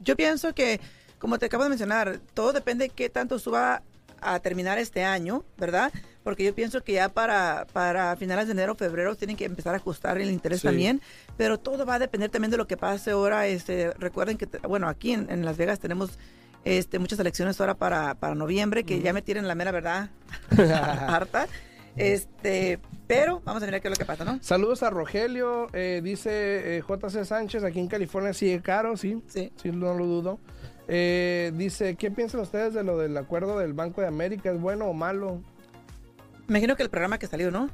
Yo 0.00 0.14
pienso 0.16 0.54
que, 0.54 0.78
como 1.18 1.38
te 1.38 1.46
acabo 1.46 1.62
de 1.64 1.70
mencionar, 1.70 2.20
todo 2.34 2.52
depende 2.52 2.84
de 2.84 2.90
qué 2.90 3.08
tanto 3.08 3.38
suba 3.38 3.82
a 4.20 4.40
terminar 4.40 4.78
este 4.78 5.04
año, 5.04 5.44
¿verdad? 5.58 5.92
Porque 6.24 6.42
yo 6.44 6.54
pienso 6.54 6.82
que 6.82 6.94
ya 6.94 7.08
para, 7.10 7.66
para 7.72 8.16
finales 8.16 8.46
de 8.46 8.52
enero, 8.52 8.74
febrero, 8.74 9.14
tienen 9.14 9.36
que 9.36 9.44
empezar 9.44 9.74
a 9.74 9.76
ajustar 9.76 10.18
el 10.18 10.30
interés 10.30 10.60
Sí. 10.62 10.66
también, 10.66 11.00
pero 11.36 11.58
todo 11.58 11.84
va 11.86 11.94
a 11.94 11.98
depender 11.98 12.30
también 12.30 12.50
de 12.50 12.56
lo 12.56 12.66
que 12.66 12.76
pase 12.76 13.10
ahora. 13.12 13.46
Este, 13.46 13.92
recuerden 13.98 14.36
que, 14.38 14.46
bueno, 14.66 14.88
aquí 14.88 15.12
en, 15.12 15.30
en 15.30 15.44
Las 15.44 15.56
Vegas 15.56 15.78
tenemos 15.78 16.18
este, 16.64 16.98
muchas 16.98 17.18
elecciones 17.20 17.60
ahora 17.60 17.74
para, 17.74 18.14
para 18.14 18.34
noviembre, 18.34 18.84
que 18.84 19.00
ya 19.00 19.12
me 19.12 19.22
tienen 19.22 19.46
la 19.46 19.54
mera 19.54 19.70
verdad 19.70 20.10
harta. 20.58 21.46
Este, 21.96 22.78
pero 23.06 23.40
vamos 23.44 23.62
a 23.62 23.66
ver 23.66 23.80
qué 23.80 23.88
es 23.88 23.90
lo 23.92 23.96
que 23.98 24.04
pasa, 24.04 24.24
¿no? 24.24 24.38
Saludos 24.42 24.82
a 24.82 24.90
Rogelio, 24.90 25.68
eh, 25.72 26.00
dice 26.02 26.78
eh, 26.78 26.82
JC 26.86 27.24
Sánchez, 27.24 27.62
aquí 27.64 27.78
en 27.80 27.88
California 27.88 28.32
sigue 28.34 28.60
caro, 28.60 28.96
sí, 28.96 29.22
Sí. 29.28 29.52
sí, 29.62 29.70
no 29.70 29.94
lo 29.94 30.04
dudo. 30.06 30.38
Eh, 30.88 31.52
dice, 31.54 31.96
¿qué 31.96 32.10
piensan 32.10 32.40
ustedes 32.40 32.74
de 32.74 32.84
lo 32.84 32.96
del 32.98 33.16
acuerdo 33.16 33.58
del 33.58 33.72
Banco 33.72 34.00
de 34.00 34.06
América? 34.06 34.50
¿Es 34.52 34.60
bueno 34.60 34.86
o 34.86 34.92
malo? 34.92 35.40
Me 36.46 36.58
imagino 36.58 36.76
que 36.76 36.82
el 36.84 36.90
programa 36.90 37.18
que 37.18 37.26
salió, 37.26 37.50
¿no? 37.50 37.70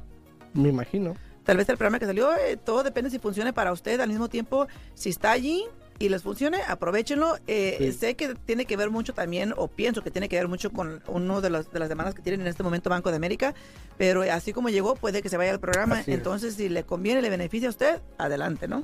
Me 0.53 0.69
imagino. 0.69 1.15
Tal 1.43 1.57
vez 1.57 1.67
el 1.69 1.77
programa 1.77 1.99
que 1.99 2.05
salió, 2.05 2.33
eh, 2.35 2.57
todo 2.57 2.83
depende 2.83 3.09
si 3.09 3.19
funcione 3.19 3.53
para 3.53 3.71
usted. 3.71 3.99
Al 3.99 4.09
mismo 4.09 4.29
tiempo, 4.29 4.67
si 4.95 5.09
está 5.09 5.31
allí 5.31 5.63
y 5.99 6.09
les 6.09 6.23
funcione, 6.23 6.59
aprovechenlo. 6.67 7.37
Eh, 7.47 7.75
Sí. 7.79 7.91
Sé 7.91 8.15
que 8.15 8.33
tiene 8.33 8.65
que 8.65 8.77
ver 8.77 8.89
mucho 8.89 9.13
también, 9.13 9.53
o 9.57 9.67
pienso 9.67 10.01
que 10.03 10.09
tiene 10.09 10.27
que 10.29 10.37
ver 10.37 10.47
mucho 10.47 10.71
con 10.71 11.03
uno 11.07 11.41
de, 11.41 11.49
los- 11.51 11.71
de 11.71 11.79
las 11.79 11.89
demandas 11.89 12.15
que 12.15 12.21
tienen 12.23 12.41
en 12.41 12.47
este 12.47 12.63
momento 12.63 12.89
Banco 12.89 13.11
de 13.11 13.17
América, 13.17 13.53
pero 13.97 14.21
así 14.21 14.53
como 14.53 14.69
llegó, 14.69 14.95
puede 14.95 15.21
que 15.21 15.29
se 15.29 15.37
vaya 15.37 15.51
al 15.51 15.59
programa. 15.59 15.99
Así 15.99 16.11
es. 16.11 16.17
Entonces, 16.17 16.55
si 16.55 16.69
le 16.69 16.83
conviene, 16.83 17.21
le 17.21 17.29
beneficia 17.29 17.67
a 17.67 17.71
usted, 17.71 18.01
adelante, 18.17 18.67
¿no? 18.67 18.83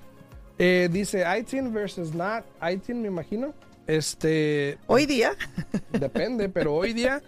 Eh, 0.60 0.90
dice 0.92 1.26
ITIN 1.40 1.74
versus 1.74 2.14
not 2.14 2.44
ITIN, 2.62 3.02
me 3.02 3.08
imagino. 3.08 3.54
Este, 3.90 4.78
Hoy 4.86 5.08
día, 5.08 5.32
depende, 5.92 6.48
pero 6.48 6.76
hoy 6.76 6.94
día, 6.94 7.24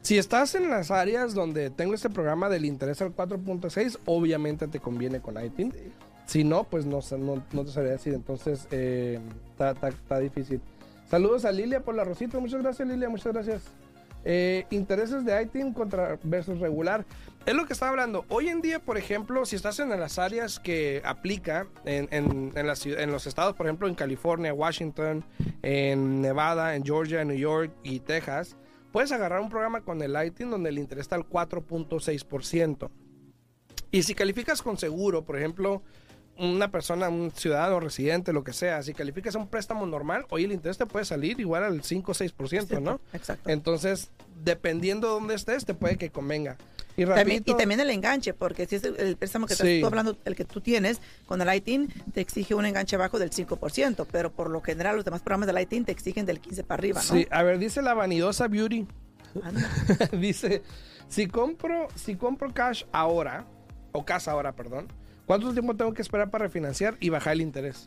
si 0.00 0.16
estás 0.16 0.54
en 0.54 0.70
las 0.70 0.90
áreas 0.90 1.34
donde 1.34 1.68
tengo 1.68 1.92
este 1.92 2.08
programa 2.08 2.48
del 2.48 2.64
interés 2.64 3.02
al 3.02 3.14
4.6, 3.14 3.98
obviamente 4.06 4.68
te 4.68 4.80
conviene 4.80 5.20
con 5.20 5.36
ITIN. 5.44 5.74
Si 6.24 6.44
no, 6.44 6.64
pues 6.64 6.86
no, 6.86 7.00
no, 7.18 7.44
no 7.52 7.64
te 7.64 7.70
sabría 7.72 7.92
decir. 7.92 8.14
Entonces, 8.14 8.66
eh, 8.70 9.18
está 9.50 9.72
está 9.86 10.18
difícil. 10.18 10.62
Saludos 11.10 11.44
a 11.44 11.52
Lilia 11.52 11.80
por 11.80 11.94
la 11.94 12.04
rosita. 12.04 12.38
Muchas 12.38 12.62
gracias, 12.62 12.88
Lilia. 12.88 13.10
Muchas 13.10 13.34
gracias. 13.34 13.62
Eh, 14.24 14.66
intereses 14.70 15.24
de 15.24 15.42
ITIN 15.42 15.72
contra 15.72 16.18
versus 16.22 16.58
regular. 16.58 17.04
Es 17.46 17.54
lo 17.54 17.66
que 17.66 17.72
estaba 17.72 17.90
hablando. 17.90 18.26
Hoy 18.28 18.48
en 18.48 18.60
día, 18.60 18.78
por 18.78 18.98
ejemplo, 18.98 19.46
si 19.46 19.56
estás 19.56 19.78
en 19.80 19.88
las 19.88 20.18
áreas 20.18 20.60
que 20.60 21.00
aplica 21.04 21.66
en, 21.84 22.08
en, 22.10 22.52
en 22.54 23.10
los 23.12 23.26
estados, 23.26 23.54
por 23.54 23.66
ejemplo, 23.66 23.88
en 23.88 23.94
California, 23.94 24.52
Washington, 24.52 25.24
en 25.62 26.20
Nevada, 26.20 26.74
en 26.74 26.84
Georgia, 26.84 27.22
en 27.22 27.28
New 27.28 27.38
York 27.38 27.72
y 27.82 28.00
Texas, 28.00 28.56
puedes 28.92 29.12
agarrar 29.12 29.40
un 29.40 29.48
programa 29.48 29.80
con 29.80 30.02
el 30.02 30.14
ITIN 30.26 30.50
donde 30.50 30.68
el 30.68 30.78
interés 30.78 31.02
está 31.02 31.16
al 31.16 31.26
4.6%. 31.26 32.90
Y 33.90 34.02
si 34.02 34.14
calificas 34.14 34.60
con 34.60 34.76
seguro, 34.76 35.24
por 35.24 35.38
ejemplo, 35.38 35.82
una 36.38 36.70
persona, 36.70 37.08
un 37.08 37.30
ciudadano 37.32 37.80
residente, 37.80 38.32
lo 38.32 38.44
que 38.44 38.52
sea, 38.52 38.82
si 38.82 38.94
calificas 38.94 39.34
a 39.34 39.38
un 39.38 39.48
préstamo 39.48 39.86
normal, 39.86 40.24
hoy 40.30 40.44
el 40.44 40.52
interés 40.52 40.78
te 40.78 40.86
puede 40.86 41.04
salir 41.04 41.38
igual 41.40 41.64
al 41.64 41.82
5 41.82 42.12
o 42.12 42.14
6%, 42.14 42.80
¿no? 42.80 43.00
Exacto. 43.12 43.50
Entonces, 43.50 44.10
dependiendo 44.44 45.08
de 45.08 45.14
dónde 45.14 45.34
estés, 45.34 45.64
te 45.64 45.74
puede 45.74 45.96
que 45.96 46.10
convenga. 46.10 46.56
Y 46.96 47.04
También- 47.06 47.44
y 47.46 47.54
también 47.54 47.78
el 47.78 47.90
enganche, 47.90 48.34
porque 48.34 48.66
si 48.66 48.74
es 48.76 48.82
el, 48.84 49.16
préstamo 49.16 49.46
que 49.46 49.54
Sí. 49.54 49.76
estás 49.76 49.86
hablando, 49.88 50.16
el 50.24 50.34
que 50.34 50.44
tú 50.44 50.60
tienes 50.60 51.00
con 51.26 51.40
el 51.40 51.54
ITIN, 51.54 51.88
te 52.12 52.20
exige 52.20 52.54
un 52.56 52.66
enganche 52.66 52.96
bajo 52.96 53.20
del 53.20 53.30
5%, 53.30 54.04
pero 54.10 54.32
por 54.32 54.50
lo 54.50 54.60
general 54.60 54.96
los 54.96 55.04
demás 55.04 55.22
programas 55.22 55.46
del 55.46 55.60
ITIN 55.62 55.84
te 55.84 55.92
exigen 55.92 56.26
del 56.26 56.40
15 56.40 56.64
para 56.64 56.80
arriba, 56.80 57.00
¿no? 57.00 57.14
Sí, 57.14 57.26
a 57.30 57.42
ver, 57.44 57.58
dice 57.60 57.82
la 57.82 57.94
vanidosa 57.94 58.48
Beauty. 58.48 58.86
Dice, 60.12 60.62
si 61.08 61.26
compro, 61.26 61.88
si 61.94 62.16
compro 62.16 62.52
cash 62.52 62.84
ahora, 62.92 63.44
o 63.92 64.04
casa 64.04 64.32
ahora, 64.32 64.52
perdón, 64.56 64.88
¿cuánto 65.28 65.52
tiempo 65.52 65.76
tengo 65.76 65.94
que 65.94 66.02
esperar 66.02 66.30
para 66.30 66.46
refinanciar 66.46 66.96
y 66.98 67.10
bajar 67.10 67.34
el 67.34 67.42
interés? 67.42 67.86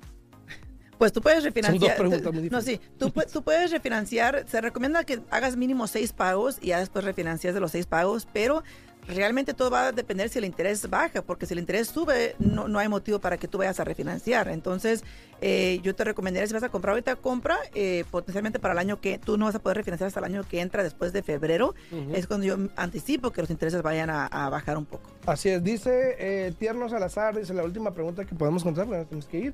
Pues 0.98 1.12
tú 1.12 1.20
puedes 1.20 1.44
refinanciar. 1.44 1.80
dos 1.80 1.98
preguntas 1.98 2.32
muy 2.32 2.50
No, 2.52 2.62
sí, 2.62 2.80
tú, 3.00 3.12
tú 3.34 3.42
puedes 3.42 3.72
refinanciar. 3.72 4.46
Se 4.48 4.62
recomienda 4.62 5.04
que 5.04 5.20
hagas 5.32 5.58
mínimo 5.58 5.88
seis 5.88 6.14
pagos 6.14 6.60
y 6.62 6.68
ya 6.68 6.80
después 6.80 7.04
refinancias 7.04 7.56
de 7.56 7.60
los 7.60 7.72
seis 7.72 7.88
pagos, 7.88 8.28
pero 8.32 8.64
realmente 9.08 9.54
todo 9.54 9.70
va 9.70 9.88
a 9.88 9.92
depender 9.92 10.30
si 10.30 10.40
el 10.40 10.46
interés 10.46 10.90
baja, 10.90 11.22
porque 11.22 11.46
si 11.46 11.54
el 11.54 11.60
interés 11.60 11.88
sube, 11.88 12.36
no, 12.40 12.68
no 12.68 12.80
hay 12.80 12.88
motivo 12.88 13.20
para 13.20 13.38
que 13.38 13.48
tú 13.48 13.58
vayas 13.58 13.80
a 13.80 13.84
refinanciar. 13.84 14.48
Entonces, 14.48 15.04
eh, 15.42 15.80
yo 15.84 15.96
te 15.96 16.04
recomendaría, 16.04 16.48
si 16.48 16.54
vas 16.54 16.64
a 16.64 16.70
comprar 16.70 16.92
ahorita, 16.92 17.16
compra 17.16 17.58
eh, 17.74 18.06
potencialmente 18.12 18.60
para 18.60 18.74
el 18.74 18.80
año 18.80 19.02
que 19.02 19.18
tú 19.18 19.38
no 19.38 19.46
vas 19.46 19.56
a 19.56 19.60
poder 19.60 19.78
refinanciar 19.78 20.08
hasta 20.08 20.20
el 20.20 20.26
año 20.26 20.44
que 20.48 20.62
entra 20.62 20.84
después 20.84 21.14
de 21.14 21.24
febrero. 21.24 21.74
Es 22.14 22.28
cuando 22.28 22.46
yo 22.46 22.58
anticipo 22.76 23.32
que 23.32 23.42
los 23.42 23.50
intereses 23.50 23.82
vayan 23.82 24.10
a, 24.10 24.28
a 24.28 24.50
bajar 24.50 24.78
un 24.78 24.86
poco. 24.86 25.10
Así 25.26 25.50
es, 25.50 25.64
dice 25.64 26.16
eh, 26.20 26.54
Tierno 26.58 26.90
Salazar, 26.90 27.38
dice 27.38 27.54
la 27.54 27.64
última 27.64 27.94
pregunta 27.94 28.26
que 28.26 28.36
podemos 28.36 28.64
contar, 28.64 28.88
nos 28.88 29.06
tenemos 29.08 29.28
que 29.28 29.38
ir. 29.38 29.54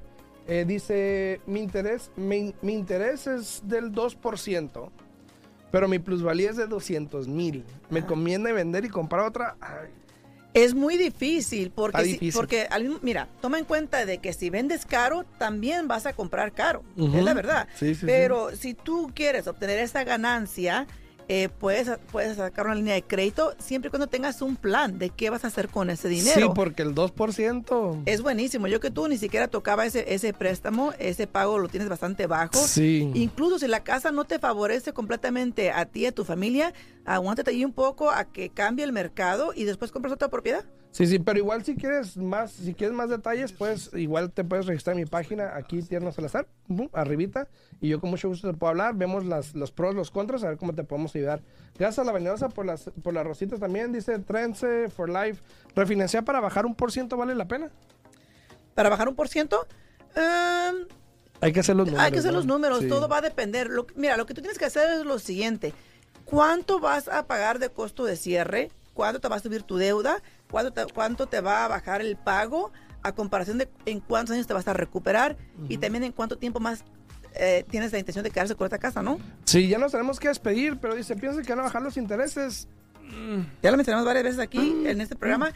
Eh, 0.49 0.63
dice, 0.65 1.41
mi 1.45 1.60
interés, 1.60 2.10
mi, 2.15 2.55
mi 2.62 2.73
interés 2.73 3.27
es 3.27 3.62
del 3.65 3.91
2%, 3.91 4.89
pero 5.71 5.88
mi 5.88 5.99
plusvalía 5.99 6.49
es 6.49 6.56
de 6.58 6.67
200 6.67 7.27
mil. 7.27 7.63
¿Me 7.89 8.06
conviene 8.06 8.53
vender 8.53 8.86
y 8.86 8.89
comprar 8.89 9.25
otra? 9.25 9.56
Ay, 9.62 9.89
Es 10.53 10.73
muy 10.73 10.97
difícil 10.97 11.71
porque, 11.71 12.03
si- 12.03 12.12
difícil. 12.13 12.34
porque 12.39 12.67
mira, 13.01 13.27
toma 13.41 13.60
en 13.60 13.65
cuenta 13.65 14.06
de 14.06 14.17
que 14.19 14.34
si 14.34 14.49
vendes 14.49 14.86
caro, 14.86 15.23
también 15.38 15.88
vas 15.88 16.06
a 16.06 16.13
comprar 16.13 16.51
caro. 16.51 16.84
Es 16.97 17.23
la 17.23 17.34
verdad. 17.34 17.67
Sí, 17.75 17.89
sí, 17.93 17.95
sí. 18.01 18.06
Pero 18.06 18.56
si 18.56 18.73
tú 18.73 19.12
quieres 19.13 19.45
obtener 19.47 19.80
esa 19.80 20.03
ganancia, 20.03 20.88
eh, 21.29 21.49
puedes, 21.49 21.89
puedes 22.11 22.37
sacar 22.37 22.65
una 22.65 22.75
línea 22.75 22.93
de 22.93 23.03
crédito 23.03 23.53
siempre 23.59 23.87
y 23.87 23.91
cuando 23.91 24.07
tengas 24.07 24.41
un 24.41 24.55
plan 24.55 24.97
de 24.97 25.09
qué 25.09 25.29
vas 25.29 25.43
a 25.43 25.47
hacer 25.47 25.67
con 25.67 25.89
ese 25.89 26.07
dinero. 26.07 26.47
Sí, 26.47 26.51
porque 26.55 26.83
el 26.83 26.95
2%... 26.95 28.03
Es 28.05 28.21
buenísimo. 28.21 28.67
Yo 28.67 28.79
que 28.79 28.91
tú 28.91 29.07
ni 29.07 29.17
siquiera 29.17 29.47
tocaba 29.47 29.85
ese, 29.85 30.13
ese 30.13 30.33
préstamo, 30.33 30.93
ese 30.99 31.27
pago 31.27 31.59
lo 31.59 31.67
tienes 31.67 31.89
bastante 31.89 32.27
bajo. 32.27 32.55
Sí. 32.55 33.11
Incluso 33.13 33.59
si 33.59 33.67
la 33.67 33.83
casa 33.83 34.11
no 34.11 34.23
te 34.23 34.39
favorece 34.39 34.93
completamente 34.93 35.71
a 35.71 35.85
ti 35.85 36.01
y 36.01 36.05
a 36.05 36.11
tu 36.11 36.23
familia, 36.23 36.73
aguántate 37.05 37.51
ahí 37.51 37.65
un 37.65 37.73
poco 37.73 38.09
a 38.09 38.25
que 38.25 38.49
cambie 38.49 38.85
el 38.85 38.93
mercado 38.93 39.51
y 39.55 39.65
después 39.65 39.91
compras 39.91 40.13
otra 40.13 40.29
propiedad. 40.29 40.65
Sí, 40.91 41.06
sí, 41.06 41.19
pero 41.19 41.38
igual 41.38 41.63
si 41.63 41.76
quieres 41.76 42.17
más, 42.17 42.52
si 42.52 42.73
quieres 42.73 42.95
más 42.95 43.10
detalles, 43.10 43.52
pues 43.52 43.91
igual 43.93 44.32
te 44.32 44.43
puedes 44.43 44.65
registrar 44.65 44.95
en 44.95 45.02
mi 45.04 45.06
página 45.06 45.56
aquí, 45.56 45.82
Tierno 45.84 46.12
Salazar, 46.12 46.47
arribita, 46.93 47.47
y 47.80 47.89
yo 47.89 48.00
con 48.00 48.10
mucho 48.10 48.30
gusto 48.30 48.50
te 48.52 48.58
puedo 48.58 48.71
hablar, 48.71 48.95
vemos 48.95 49.23
las, 49.23 49.54
los 49.54 49.71
pros, 49.71 49.93
los 49.93 50.10
contras, 50.10 50.43
a 50.43 50.50
ver 50.50 50.58
cómo 50.58 50.73
te 50.73 50.84
podemos 50.84 51.13
ayudar. 51.15 51.41
Gracias 51.78 52.00
a 52.00 52.04
la 52.04 52.13
venenosa 52.13 52.50
por 52.50 52.65
las, 52.65 52.89
por 53.04 53.13
las 53.13 53.28
rositas 53.28 53.60
también, 53.60 53.91
dice 53.93 54.17
Trense 54.19 54.89
for 54.89 55.08
Life, 55.10 55.43
refinanciar 55.76 56.23
para 56.26 56.39
bajar 56.39 56.65
un 56.65 56.73
por 56.73 56.91
ciento 56.91 57.15
vale 57.15 57.36
la 57.36 57.47
pena. 57.47 57.69
Para 58.73 58.89
bajar 58.89 59.08
un 59.08 59.15
por 59.15 59.28
ciento, 59.28 59.67
em, 60.15 60.88
Hay 61.41 61.54
que 61.54 61.60
hacer 61.60 61.76
los 61.76 61.86
números. 61.86 62.04
hay 62.06 62.12
que 62.12 62.19
hacer 62.19 62.32
¿no? 62.32 62.38
los 62.38 62.47
números, 62.47 62.80
Sí. 62.80 62.88
todo 62.88 63.08
va 63.08 63.17
a 63.17 63.21
depender. 63.21 63.69
Lo- 63.69 63.86
mira, 63.95 64.17
lo 64.17 64.26
que 64.26 64.34
tú 64.34 64.41
tienes 64.41 64.58
que 64.58 64.65
hacer 64.65 64.89
es 64.89 65.06
lo 65.06 65.19
siguiente. 65.19 65.73
¿Cuánto 66.26 66.80
vas 66.80 67.08
a 67.08 67.28
pagar 67.28 67.60
de 67.60 67.69
costo 67.69 68.04
de 68.04 68.15
cierre? 68.15 68.71
¿Cuánto 68.95 69.19
te 69.21 69.28
va 69.28 69.36
a 69.36 69.39
subir 69.39 69.62
tu 69.62 69.78
deuda? 69.78 70.23
¿Cuánto 70.49 70.71
te, 70.71 70.93
cuánto 70.93 71.27
te 71.27 71.41
va 71.41 71.65
a 71.65 71.67
bajar 71.67 72.01
el 72.01 72.15
pago? 72.15 72.71
A 73.03 73.13
comparación 73.13 73.57
de 73.57 73.69
en 73.86 73.99
cuántos 73.99 74.33
años 74.33 74.47
te 74.47 74.53
vas 74.53 74.67
a 74.67 74.73
recuperar 74.73 75.38
y 75.69 75.77
también 75.77 76.03
en 76.03 76.12
cuánto 76.12 76.38
tiempo 76.38 76.60
más 76.60 76.83
eh, 77.36 77.63
tienes 77.69 77.91
la 77.91 77.99
intención 77.99 78.23
de 78.23 78.31
quedarse 78.31 78.55
con 78.55 78.65
esta 78.65 78.79
casa, 78.79 79.01
¿no? 79.01 79.19
Sí, 79.45 79.67
ya 79.67 79.77
nos 79.77 79.91
tenemos 79.91 80.19
que 80.19 80.27
despedir, 80.27 80.77
pero 80.77 80.95
dice, 80.95 81.15
piensa 81.15 81.41
que 81.41 81.49
van 81.49 81.60
a 81.60 81.63
bajar 81.63 81.81
los 81.81 81.95
intereses. 81.95 82.67
Ya 83.61 83.71
lo 83.71 83.77
mencionamos 83.77 84.05
varias 84.05 84.23
veces 84.23 84.39
aquí 84.39 84.83
en 84.85 85.01
este 85.01 85.15
programa. 85.15 85.51